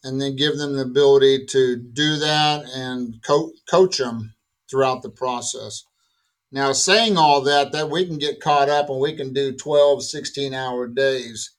[0.04, 4.34] and then give them the ability to do that and co- coach them
[4.70, 5.84] throughout the process.
[6.50, 10.02] Now, saying all that, that we can get caught up and we can do 12,
[10.04, 11.54] 16 hour days.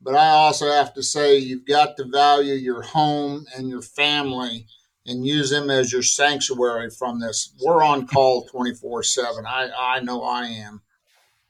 [0.00, 4.66] But I also have to say, you've got to value your home and your family
[5.06, 7.54] and use them as your sanctuary from this.
[7.64, 9.46] We're on call 24 7.
[9.46, 10.82] I, I know I am.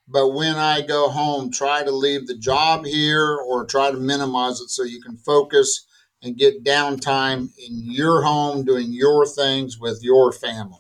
[0.09, 4.61] But when I go home, try to leave the job here or try to minimize
[4.61, 5.87] it so you can focus
[6.23, 10.79] and get downtime in your home doing your things with your family.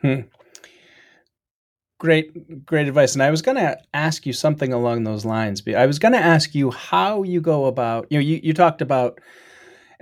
[0.00, 0.20] Hmm.
[1.98, 3.14] Great, great advice.
[3.14, 5.62] And I was going to ask you something along those lines.
[5.68, 8.82] I was going to ask you how you go about, you know, you, you talked
[8.82, 9.20] about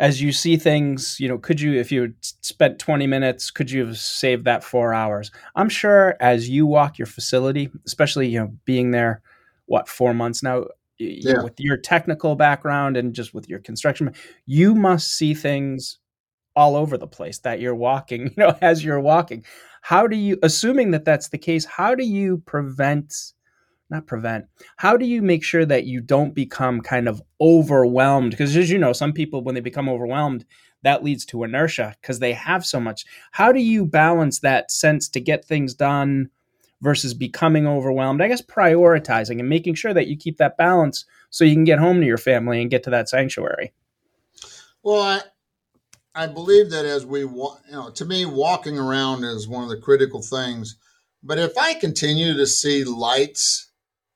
[0.03, 3.87] as you see things, you know, could you, if you spent 20 minutes, could you
[3.87, 5.31] have saved that four hours?
[5.55, 9.23] I'm sure as you walk your facility, especially, you know, being there,
[9.67, 10.65] what, four months now,
[10.99, 11.35] yeah.
[11.35, 14.13] know, with your technical background and just with your construction,
[14.45, 16.01] you must see things
[16.57, 19.45] all over the place that you're walking, you know, as you're walking.
[19.83, 23.15] How do you, assuming that that's the case, how do you prevent,
[23.93, 28.33] not prevent, how do you make sure that you don't become kind of overwhelmed?
[28.33, 30.45] Because as you know, some people, when they become overwhelmed,
[30.83, 33.05] that leads to inertia because they have so much.
[33.31, 36.31] How do you balance that sense to get things done?
[36.83, 38.21] versus becoming overwhelmed.
[38.21, 41.79] I guess prioritizing and making sure that you keep that balance so you can get
[41.79, 43.73] home to your family and get to that sanctuary.
[44.83, 45.21] Well, I,
[46.15, 49.81] I believe that as we, you know, to me, walking around is one of the
[49.81, 50.77] critical things.
[51.23, 53.71] But if I continue to see lights,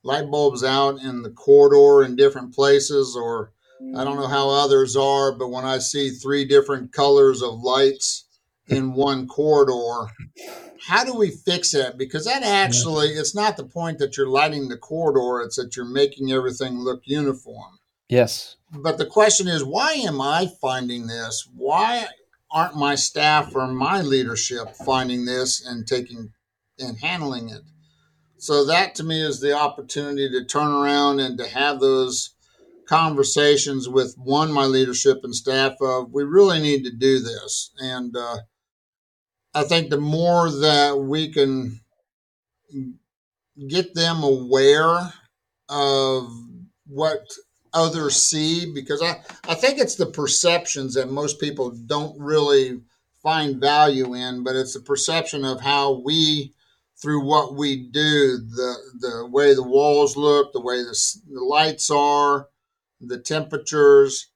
[0.07, 3.53] light bulbs out in the corridor in different places, or
[3.97, 4.31] I don't know mm.
[4.31, 8.25] how others are, but when I see three different colors of lights
[8.69, 10.11] in one corridor,
[10.87, 11.99] how do we fix that?
[11.99, 15.85] Because that actually, it's not the point that you're lighting the corridor, it's that you're
[15.85, 17.79] making everything look uniform.
[18.09, 18.57] Yes.
[18.71, 21.49] But the question is, why am I finding this?
[21.53, 22.07] Why
[22.51, 26.33] aren't my staff or my leadership finding this and taking
[26.79, 27.63] and handling it?
[28.39, 32.35] So that to me is the opportunity to turn around and to have those
[32.87, 37.73] conversations with one, my leadership and staff of we really need to do this.
[37.79, 38.39] And uh,
[39.55, 41.81] I think the more that we can
[43.69, 45.13] get them aware
[45.69, 46.31] of
[46.87, 47.27] what
[47.73, 52.81] others see, because I, I think it's the perceptions that most people don't really
[53.23, 56.53] find value in, but it's the perception of how we,
[57.01, 60.97] through what we do, the, the way the walls look, the way the,
[61.31, 62.49] the lights are,
[63.01, 64.29] the temperatures,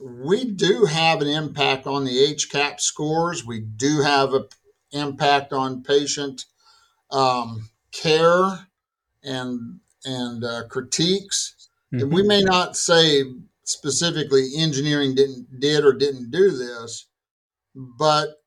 [0.00, 3.46] we do have an impact on the HCAHPS scores.
[3.46, 4.44] We do have an
[4.92, 6.44] impact on patient
[7.10, 8.66] um, care
[9.22, 11.68] and and uh, critiques.
[11.94, 12.14] Mm-hmm.
[12.14, 13.24] We may not say
[13.64, 17.06] specifically engineering didn't did or didn't do this,
[17.74, 18.42] but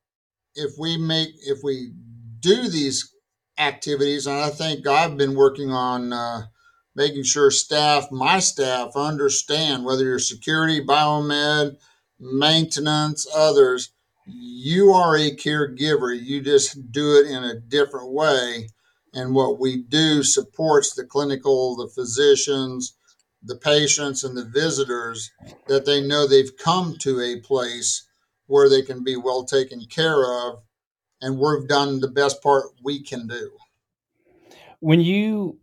[0.56, 1.92] if we make if we
[2.40, 3.14] do these
[3.60, 6.44] activities, and I think I've been working on uh,
[6.96, 11.78] making sure staff, my staff, understand whether you're security, biomed,
[12.20, 13.92] maintenance, others,
[14.26, 16.18] you are a caregiver.
[16.20, 18.70] You just do it in a different way.
[19.14, 22.96] And what we do supports the clinical, the physicians,
[23.42, 25.32] the patients, and the visitors
[25.68, 28.06] that they know they've come to a place
[28.46, 30.62] where they can be well taken care of.
[31.22, 33.52] And we've done the best part we can do.
[34.80, 35.60] When you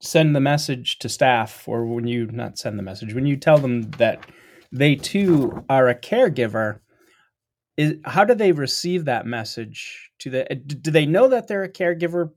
[0.00, 3.58] send the message to staff, or when you not send the message, when you tell
[3.58, 4.24] them that
[4.70, 6.80] they too are a caregiver,
[7.76, 10.10] is how do they receive that message?
[10.20, 12.30] To the do they know that they're a caregiver?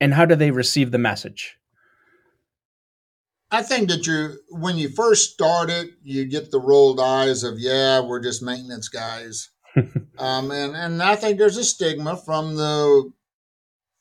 [0.00, 1.58] And how do they receive the message?
[3.50, 7.58] I think that you when you first start it you get the rolled eyes of
[7.58, 9.50] yeah we're just maintenance guys
[10.18, 13.12] um, and and i think there's a stigma from the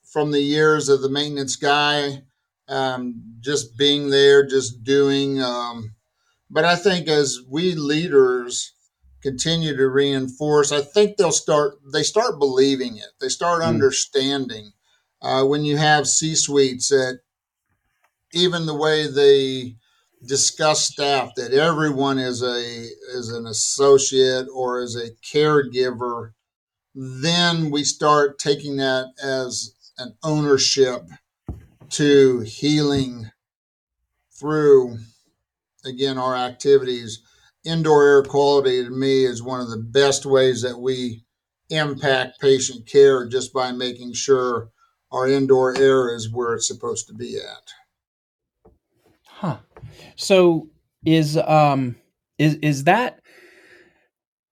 [0.04, 2.22] from the years of the maintenance guy
[2.70, 5.94] um, just being there just doing um,
[6.50, 8.74] but i think as we leaders
[9.22, 13.12] continue to reinforce, I think they'll start they start believing it.
[13.20, 13.68] They start mm.
[13.68, 14.72] understanding
[15.22, 17.20] uh, when you have C suites that
[18.34, 19.76] even the way they
[20.26, 22.60] discuss staff that everyone is a
[23.16, 26.32] is an associate or is a caregiver
[26.96, 31.04] then we start taking that as an ownership
[31.90, 33.30] to healing
[34.32, 34.98] through
[35.86, 37.22] again our activities
[37.64, 41.24] indoor air quality to me is one of the best ways that we
[41.70, 44.70] impact patient care just by making sure
[45.12, 47.72] our indoor air is where it's supposed to be at.
[50.16, 50.70] So
[51.06, 51.96] is um
[52.38, 53.22] is is that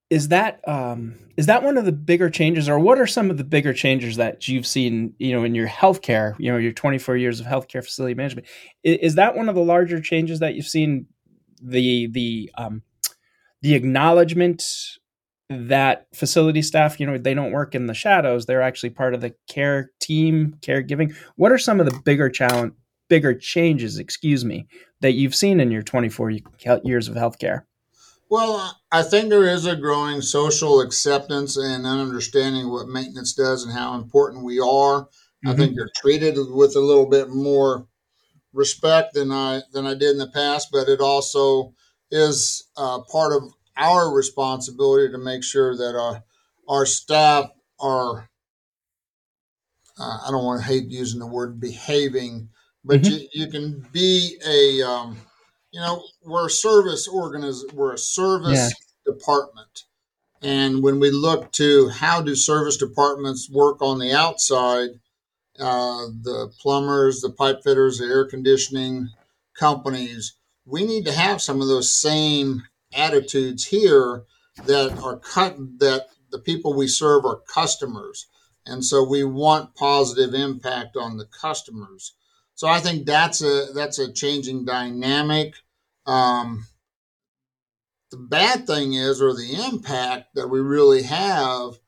[0.10, 3.38] is that um is that one of the bigger changes or what are some of
[3.38, 7.18] the bigger changes that you've seen you know in your healthcare you know your 24
[7.18, 8.48] years of healthcare facility management
[8.84, 11.08] is, is that one of the larger changes that you've seen
[11.62, 12.82] the the um
[13.62, 14.64] the acknowledgement
[15.50, 18.46] that facility staff, you know, they don't work in the shadows.
[18.46, 21.16] They're actually part of the care team, caregiving.
[21.36, 22.74] What are some of the bigger challenge,
[23.08, 24.68] bigger changes, excuse me,
[25.02, 26.32] that you've seen in your 24
[26.84, 27.64] years of healthcare?
[28.30, 33.72] Well, I think there is a growing social acceptance and understanding what maintenance does and
[33.72, 35.04] how important we are.
[35.04, 35.50] Mm-hmm.
[35.50, 37.88] I think you're treated with a little bit more
[38.52, 41.76] respect than I than I did in the past, but it also
[42.10, 46.24] is uh, part of our responsibility to make sure that our
[46.68, 48.30] our staff are
[50.00, 52.50] uh, I don't want to hate using the word behaving,
[52.86, 53.14] but mm-hmm.
[53.14, 55.18] you, you can be a um,
[55.72, 59.14] you know we're a service organiz we're a service yeah.
[59.14, 59.84] department,
[60.42, 64.90] and when we look to how do service departments work on the outside,
[65.60, 69.10] uh, the plumbers, the pipe fitters, the air conditioning
[69.58, 72.64] companies, we need to have some of those same
[72.94, 74.24] attitudes here
[74.66, 78.28] that are cut that the people we serve are customers
[78.66, 82.14] and so we want positive impact on the customers
[82.56, 85.54] so i think that's a that's a changing dynamic
[86.08, 86.68] um,
[88.12, 91.80] the bad thing is or the impact that we really have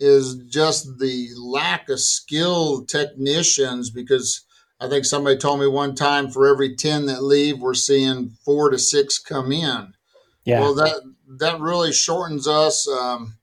[0.00, 4.44] is just the lack of skilled technicians because
[4.80, 8.70] I think somebody told me one time for every 10 that leave, we're seeing four
[8.70, 9.92] to six come in.
[10.44, 10.60] Yeah.
[10.60, 11.02] Well, that,
[11.38, 12.88] that really shortens us.
[12.88, 13.36] Um,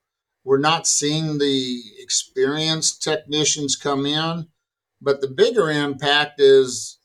[0.44, 4.48] we're not seeing the experienced technicians come in,
[5.02, 6.98] but the bigger impact is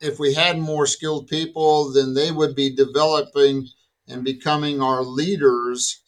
[0.00, 3.68] if we had more skilled people, then they would be developing
[4.08, 6.00] and becoming our leaders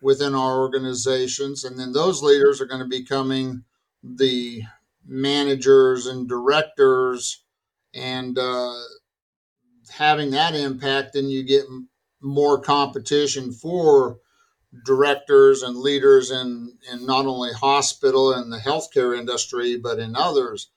[0.00, 1.64] within our organizations.
[1.64, 3.64] And then those leaders are going to be becoming
[4.02, 4.62] the
[5.06, 7.42] managers and directors
[7.94, 8.74] and uh,
[9.90, 11.64] having that impact, then you get
[12.20, 14.18] more competition for
[14.84, 20.70] directors and leaders in, in not only hospital and the healthcare industry, but in others.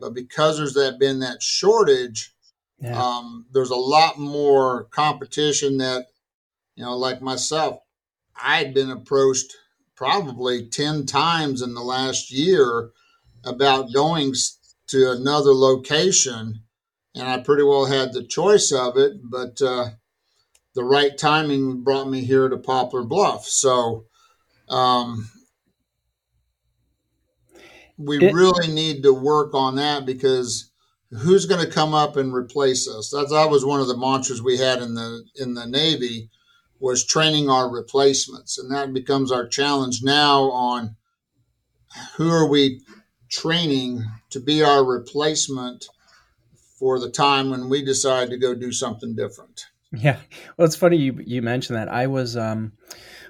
[0.00, 2.34] But because there's that been that shortage,
[2.78, 3.00] yeah.
[3.00, 6.06] um, there's a lot more competition that,
[6.74, 7.80] you know, like myself,
[8.36, 9.56] I'd been approached
[9.94, 12.90] probably 10 times in the last year
[13.44, 14.34] about going
[14.88, 16.62] to another location,
[17.14, 19.90] and I pretty well had the choice of it, but uh,
[20.74, 23.46] the right timing brought me here to Poplar Bluff.
[23.46, 24.06] So
[24.68, 25.30] um,
[27.96, 30.70] we it, really need to work on that because
[31.10, 33.10] who's going to come up and replace us?
[33.10, 36.30] That's that was one of the mantras we had in the in the Navy
[36.80, 40.96] was training our replacements, and that becomes our challenge now on
[42.16, 42.80] who are we
[43.30, 45.86] training to be our replacement
[46.78, 49.66] for the time when we decide to go do something different.
[49.96, 50.18] Yeah,
[50.56, 51.88] well, it's funny you you mentioned that.
[51.88, 52.72] I was um,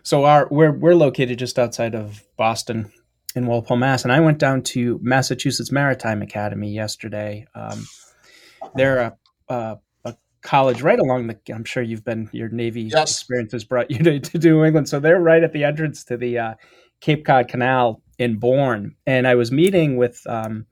[0.02, 2.92] so our we're we're located just outside of Boston
[3.34, 7.46] in Walpole, Mass, and I went down to Massachusetts Maritime Academy yesterday.
[7.54, 7.84] Um,
[8.76, 9.16] they're a,
[9.48, 11.38] a, a college right along the.
[11.52, 13.10] I'm sure you've been your Navy Yes.
[13.12, 16.16] experience has brought you to, to New England, so they're right at the entrance to
[16.16, 16.54] the uh,
[17.00, 20.20] Cape Cod Canal in Bourne, and I was meeting with.
[20.26, 20.66] Um,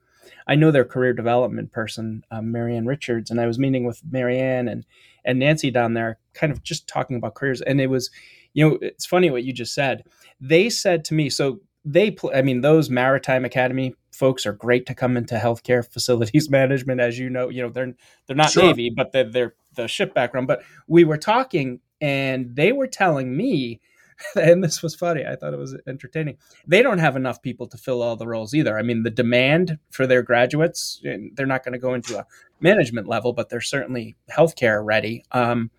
[0.47, 4.67] I know their career development person, um, Marianne Richards, and I was meeting with Marianne
[4.67, 4.85] and
[5.25, 7.61] and Nancy down there, kind of just talking about careers.
[7.61, 8.11] And it was,
[8.53, 10.03] you know, it's funny what you just said.
[10.41, 14.85] They said to me, so they, pl- I mean, those Maritime Academy folks are great
[14.87, 17.49] to come into healthcare facilities management, as you know.
[17.49, 17.93] You know, they're
[18.27, 18.63] they're not Sure.
[18.63, 20.47] Navy, but they're, they're the ship background.
[20.47, 23.81] But we were talking, and they were telling me.
[24.35, 25.25] And this was funny.
[25.25, 26.37] I thought it was entertaining.
[26.67, 28.77] They don't have enough people to fill all the roles either.
[28.77, 32.25] I mean, the demand for their graduates, they're not going to go into a
[32.59, 35.23] management level, but they're certainly healthcare ready.
[35.31, 35.71] Um,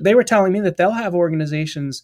[0.00, 2.02] they were telling me that they'll have organizations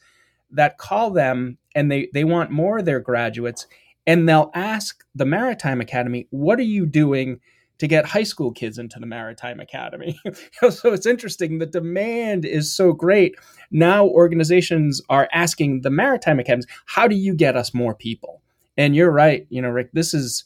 [0.50, 3.66] that call them and they, they want more of their graduates
[4.06, 7.40] and they'll ask the Maritime Academy, what are you doing
[7.82, 10.16] to get high school kids into the Maritime Academy?
[10.70, 11.58] so it's interesting.
[11.58, 13.34] The demand is so great.
[13.72, 18.40] Now organizations are asking the Maritime Academies, how do you get us more people?
[18.76, 20.44] And you're right, you know, Rick, this is,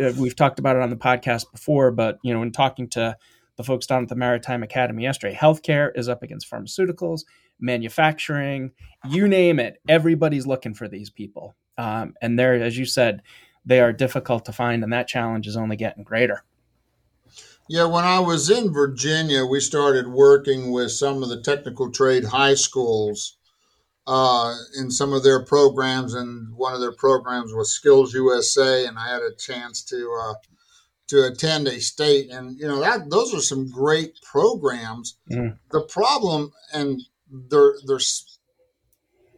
[0.00, 3.16] uh, we've talked about it on the podcast before, but, you know, in talking to
[3.56, 7.22] the folks down at the Maritime Academy yesterday, healthcare is up against pharmaceuticals,
[7.58, 8.70] manufacturing,
[9.08, 9.80] you name it.
[9.88, 11.56] Everybody's looking for these people.
[11.78, 13.22] Um, and they're, as you said,
[13.64, 16.44] they are difficult to find, and that challenge is only getting greater.
[17.68, 22.24] Yeah, when I was in Virginia, we started working with some of the technical trade
[22.26, 23.36] high schools
[24.06, 28.96] uh, in some of their programs, and one of their programs was Skills USA, and
[28.98, 30.34] I had a chance to uh,
[31.08, 35.16] to attend a state, and you know that those are some great programs.
[35.30, 35.58] Mhm.
[35.72, 38.00] The problem, and they're they're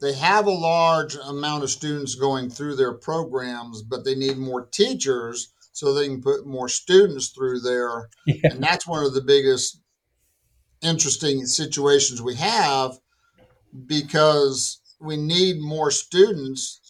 [0.03, 4.67] they have a large amount of students going through their programs, but they need more
[4.67, 5.49] teachers
[5.79, 8.51] so they can put more students through there Yeah.
[8.51, 9.81] and that's one of the biggest
[10.83, 12.99] interesting situations we have
[13.87, 16.81] because we need more students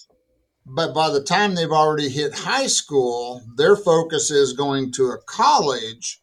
[0.66, 5.18] but by the time they've already hit high school their focus is going to a
[5.26, 6.20] college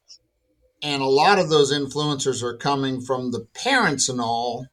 [0.82, 4.66] and a lot of those influencers are coming from the parents and all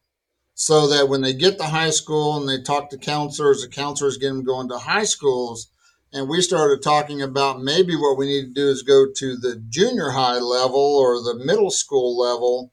[0.55, 4.17] so that when they get to high school and they talk to counselors the counselors
[4.19, 5.71] get them going to high schools
[6.13, 9.63] and we started talking about maybe what we need to do is go to the
[9.69, 12.73] junior high level or the middle school level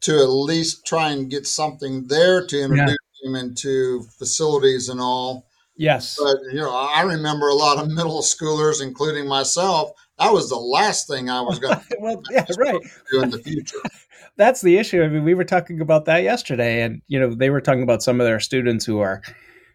[0.00, 5.46] to at least try and get something there to introduce them into facilities and all.
[5.76, 6.18] Yes.
[6.18, 9.90] But you know, I remember a lot of middle schoolers, including myself.
[10.18, 12.80] That was the last thing I was going to well, yeah, right.
[13.10, 13.78] do in the future.
[14.36, 15.02] That's the issue.
[15.02, 18.02] I mean, we were talking about that yesterday, and you know, they were talking about
[18.02, 19.22] some of their students who are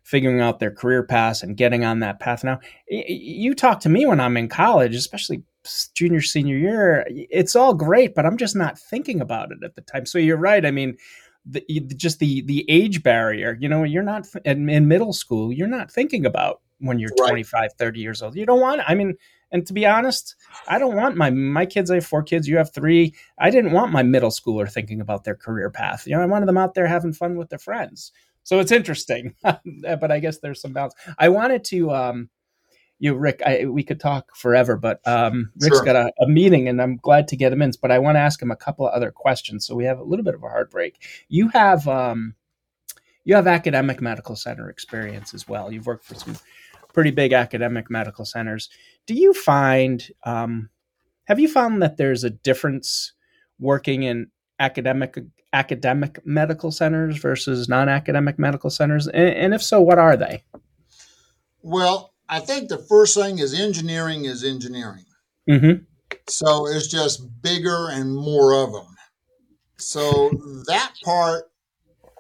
[0.04, 2.44] figuring out their career paths and getting on that path.
[2.44, 5.44] Now, you talk to me when I'm in college, especially
[5.94, 7.06] junior senior year.
[7.10, 10.06] It's all great, but I'm just not thinking about it at the time.
[10.06, 10.66] So you're right.
[10.66, 10.98] I mean.
[11.44, 11.64] The,
[11.98, 15.92] just the the age barrier you know you're not in, in middle school you're not
[15.92, 17.30] thinking about when you're Right.
[17.30, 19.16] 25 30 years old you don't want i mean
[19.52, 20.36] and to be honest
[20.68, 23.72] i don't want my my kids i have four kids you have three I didn't
[23.72, 26.06] want my middle schooler thinking about their career path.
[26.06, 28.12] You know, I wanted them out there having fun with their friends.
[28.44, 30.94] So it's interesting, but I guess there's some balance.
[31.18, 32.30] I wanted to, um,
[33.00, 35.86] you, Rick, I, we could talk forever, but um, Rick's Sure.
[35.86, 38.20] got a, a meeting and I'm glad to get him in, but I want to
[38.20, 39.66] ask him a couple of other questions.
[39.66, 41.02] So we have a little bit of a heartbreak.
[41.28, 42.36] You have, um,
[43.24, 45.72] you have academic medical center experience as well.
[45.72, 46.36] You've worked for some
[46.94, 48.70] pretty big academic medical centers.
[49.06, 50.70] Do you find, um,
[51.26, 53.14] have you found that there's a difference
[53.60, 54.28] working in
[54.62, 55.18] academic
[55.54, 60.44] academic medical centers versus non-academic medical centers and, and if so what are they
[61.62, 65.06] Well, I think the first thing is engineering is engineering.
[65.50, 65.84] mm-hmm.
[66.30, 68.96] So it's just bigger and more of them.
[69.78, 70.30] So
[70.68, 71.52] that part,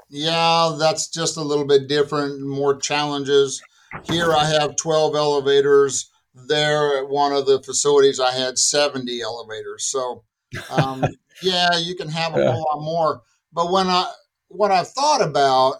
[0.10, 3.62] yeah, that's just a little bit different, more challenges.
[4.04, 6.10] Here I have 12 elevators.
[6.34, 9.86] There at one of the facilities, I had 70 elevators.
[9.86, 10.24] So,
[10.70, 11.06] um,
[11.42, 12.52] yeah, you can have a Yeah.
[12.52, 13.22] whole lot more.
[13.54, 14.12] But when I,
[14.48, 15.78] what I've thought about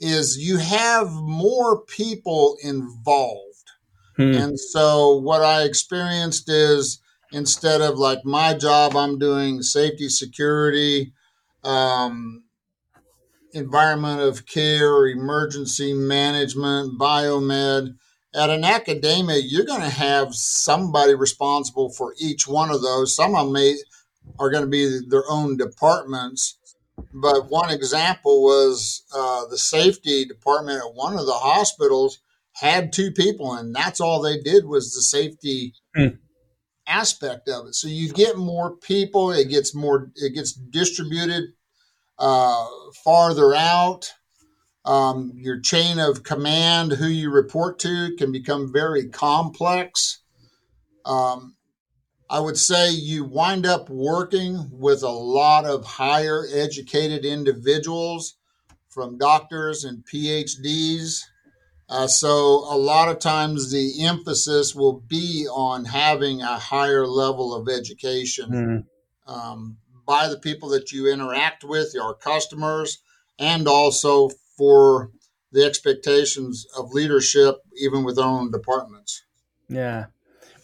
[0.00, 3.44] is you have more people involved.
[4.16, 4.34] Hmm.
[4.34, 7.00] And so what I experienced is
[7.32, 11.12] instead of like my job, I'm doing safety, security,
[11.64, 12.44] um,
[13.52, 17.94] environment of care, emergency management, biomed.
[18.34, 23.16] At an academia, you're going to have somebody responsible for each one of those.
[23.16, 23.76] Some of them may,
[24.38, 26.58] are going to be their own departments.
[27.12, 32.18] But one example was uh, the safety department at one of the hospitals
[32.52, 36.18] had two people, and that's all they did was the safety mm.
[36.86, 37.74] aspect of it.
[37.74, 41.52] So you get more people, it gets more, it gets distributed
[42.18, 42.66] uh,
[43.04, 44.12] farther out.
[44.84, 50.22] Um, your chain of command, who you report to, can become very complex.
[51.04, 51.56] Um,
[52.30, 58.36] I would say you wind up working with a lot of higher educated individuals
[58.88, 61.24] from doctors and PhDs.
[61.88, 62.30] Uh, so,
[62.70, 68.50] a lot of times the emphasis will be on having a higher level of education
[69.26, 69.32] mm.
[69.32, 72.98] um, by the people that you interact with, your customers,
[73.38, 75.10] and also for
[75.52, 79.22] the expectations of leadership, even with own departments.
[79.68, 80.06] Yeah.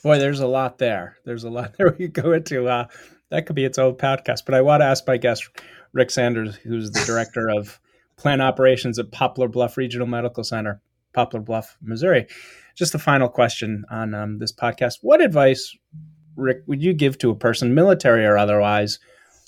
[0.05, 1.17] Boy, there's a lot there.
[1.25, 2.69] There's a lot there we go into.
[2.69, 2.87] Uh,
[3.31, 4.45] that could be its own podcast.
[4.45, 5.49] But I want to ask my guest,
[5.95, 7.81] Rick Sanders, who's the director of
[8.17, 10.83] plant operations at Poplar Bluff Regional Medical Center,
[11.15, 12.27] Poplar Bluff, Missouri.
[12.77, 14.99] Just a final question on um, this podcast.
[15.01, 15.75] What advice,
[16.37, 18.99] Rick, would you give to a person, military or otherwise,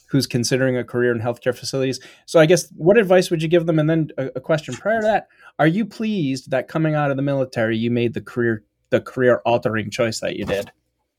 [0.09, 2.01] who's considering a career in healthcare facilities?
[2.25, 3.79] So I guess what advice would you give them?
[3.79, 5.29] And then a, a question prior to that:
[5.59, 9.41] Are you pleased that coming out of the military, you made the career the career
[9.45, 10.70] altering choice that you did?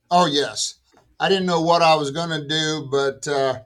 [0.09, 0.75] Oh yes,
[1.19, 3.59] I didn't know what I was going to do, but uh,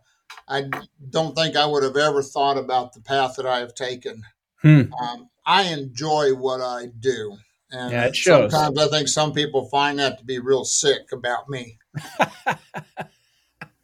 [0.47, 0.69] I
[1.09, 4.23] don't think I would have ever thought about the path that I have taken.
[4.61, 4.81] Hmm.
[5.01, 7.37] Um, I enjoy what I do,
[7.71, 11.77] and yeah, sometimes I think some people find that to be real sick about me.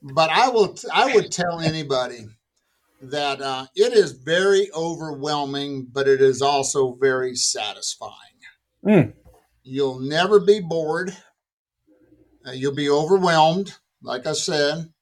[0.02, 2.28] but I will, I would tell anybody
[3.02, 8.14] that uh, it is very overwhelming, but it is also very satisfying.
[8.86, 9.14] Mm.
[9.70, 11.16] You'll never be bored.
[12.48, 14.94] Uh, you'll be overwhelmed, like I said.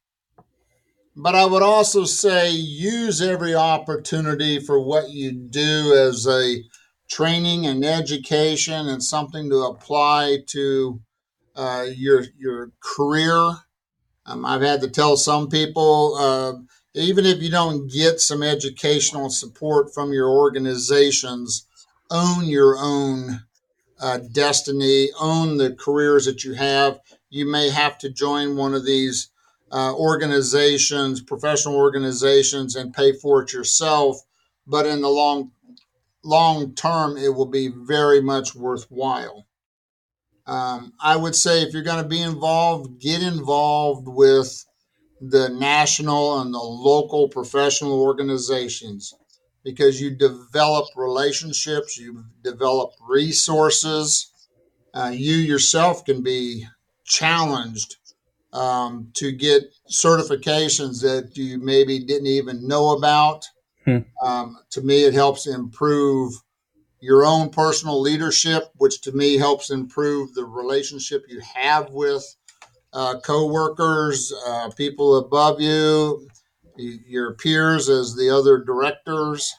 [1.15, 6.63] But I would also say use every opportunity for what you do as a
[7.07, 10.99] training and education and something to apply to
[11.55, 13.37] uh, your your career.
[14.25, 16.53] Um, I've had to tell some people, uh,
[16.95, 21.67] even if you don't get some educational support from your organizations,
[22.09, 23.41] own your own
[23.99, 26.99] uh, destiny, own the careers that you have.
[27.29, 29.29] You may have to join one of these
[29.71, 34.17] uh, organizations, professional organizations, and pay for it yourself.
[34.67, 35.51] But in the long
[36.23, 39.45] long term, it will be very much worthwhile.
[40.47, 44.65] Um, I would say if you're going to be involved, get involved with
[45.19, 49.13] the national and the local professional organizations
[49.65, 54.31] because you develop relationships, you develop resources.
[54.93, 56.65] Uh, you yourself can be
[57.03, 57.97] challenged
[58.53, 63.43] um, to get certifications that you maybe didn't even know about.
[63.83, 63.97] Hmm.
[64.23, 66.33] Um, to me, it helps improve
[67.01, 72.23] your own personal leadership, which to me helps improve the relationship you have with
[72.93, 76.27] uh, coworkers, uh, people above you,
[76.77, 79.53] your peers as the other directors.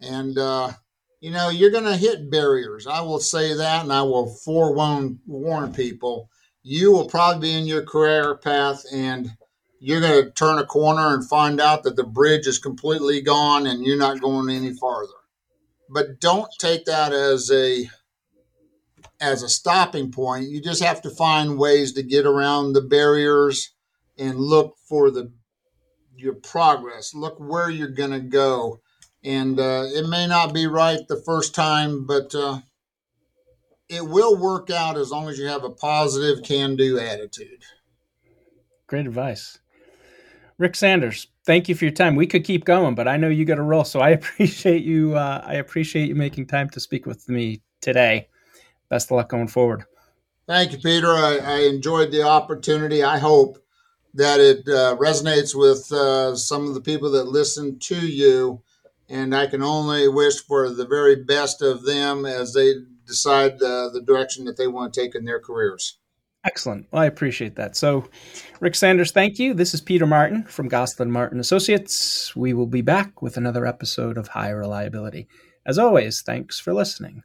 [0.00, 0.72] And, uh,
[1.20, 2.86] you know, you're going to hit barriers.
[2.86, 6.30] I will say that, and I will forewarn warn people.
[6.62, 9.30] You will probably be in your career path, and
[9.80, 13.66] you're going to turn a corner and find out that the bridge is completely gone,
[13.66, 15.12] and you're not going any farther.
[15.88, 17.88] But don't take that as a
[19.20, 20.48] as a stopping point.
[20.48, 23.70] You just have to find ways to get around the barriers
[24.16, 25.32] and look for the
[26.18, 27.14] your progress.
[27.14, 28.80] Look where you're going to go.
[29.24, 32.60] And uh, it may not be right the first time, but uh,
[33.88, 37.62] it will work out as long as you have a positive can do attitude.
[38.86, 39.58] Great advice.
[40.58, 42.16] Rick Sanders, thank you for your time.
[42.16, 45.16] We could keep going, but I know you got a roll, so I appreciate you.
[45.16, 48.28] Uh, I appreciate you making time to speak with me today.
[48.88, 49.84] Best of luck going forward.
[50.46, 51.08] Thank you, Peter.
[51.08, 53.04] I, I enjoyed the opportunity.
[53.04, 53.58] I hope
[54.14, 58.62] that it uh, resonates with uh, some of the people that listen to you.
[59.08, 62.74] And I can only wish for the very best of them as they
[63.06, 65.98] decide uh, the direction that they want to take in their careers.
[66.44, 66.86] Excellent.
[66.92, 67.76] Well, I appreciate that.
[67.76, 68.08] So,
[68.60, 69.54] Rick Sanders, thank you.
[69.54, 72.34] This is Peter Martin from Goslin Martin Associates.
[72.36, 75.26] We will be back with another episode of High Reliability.
[75.66, 77.22] As always, thanks for listening.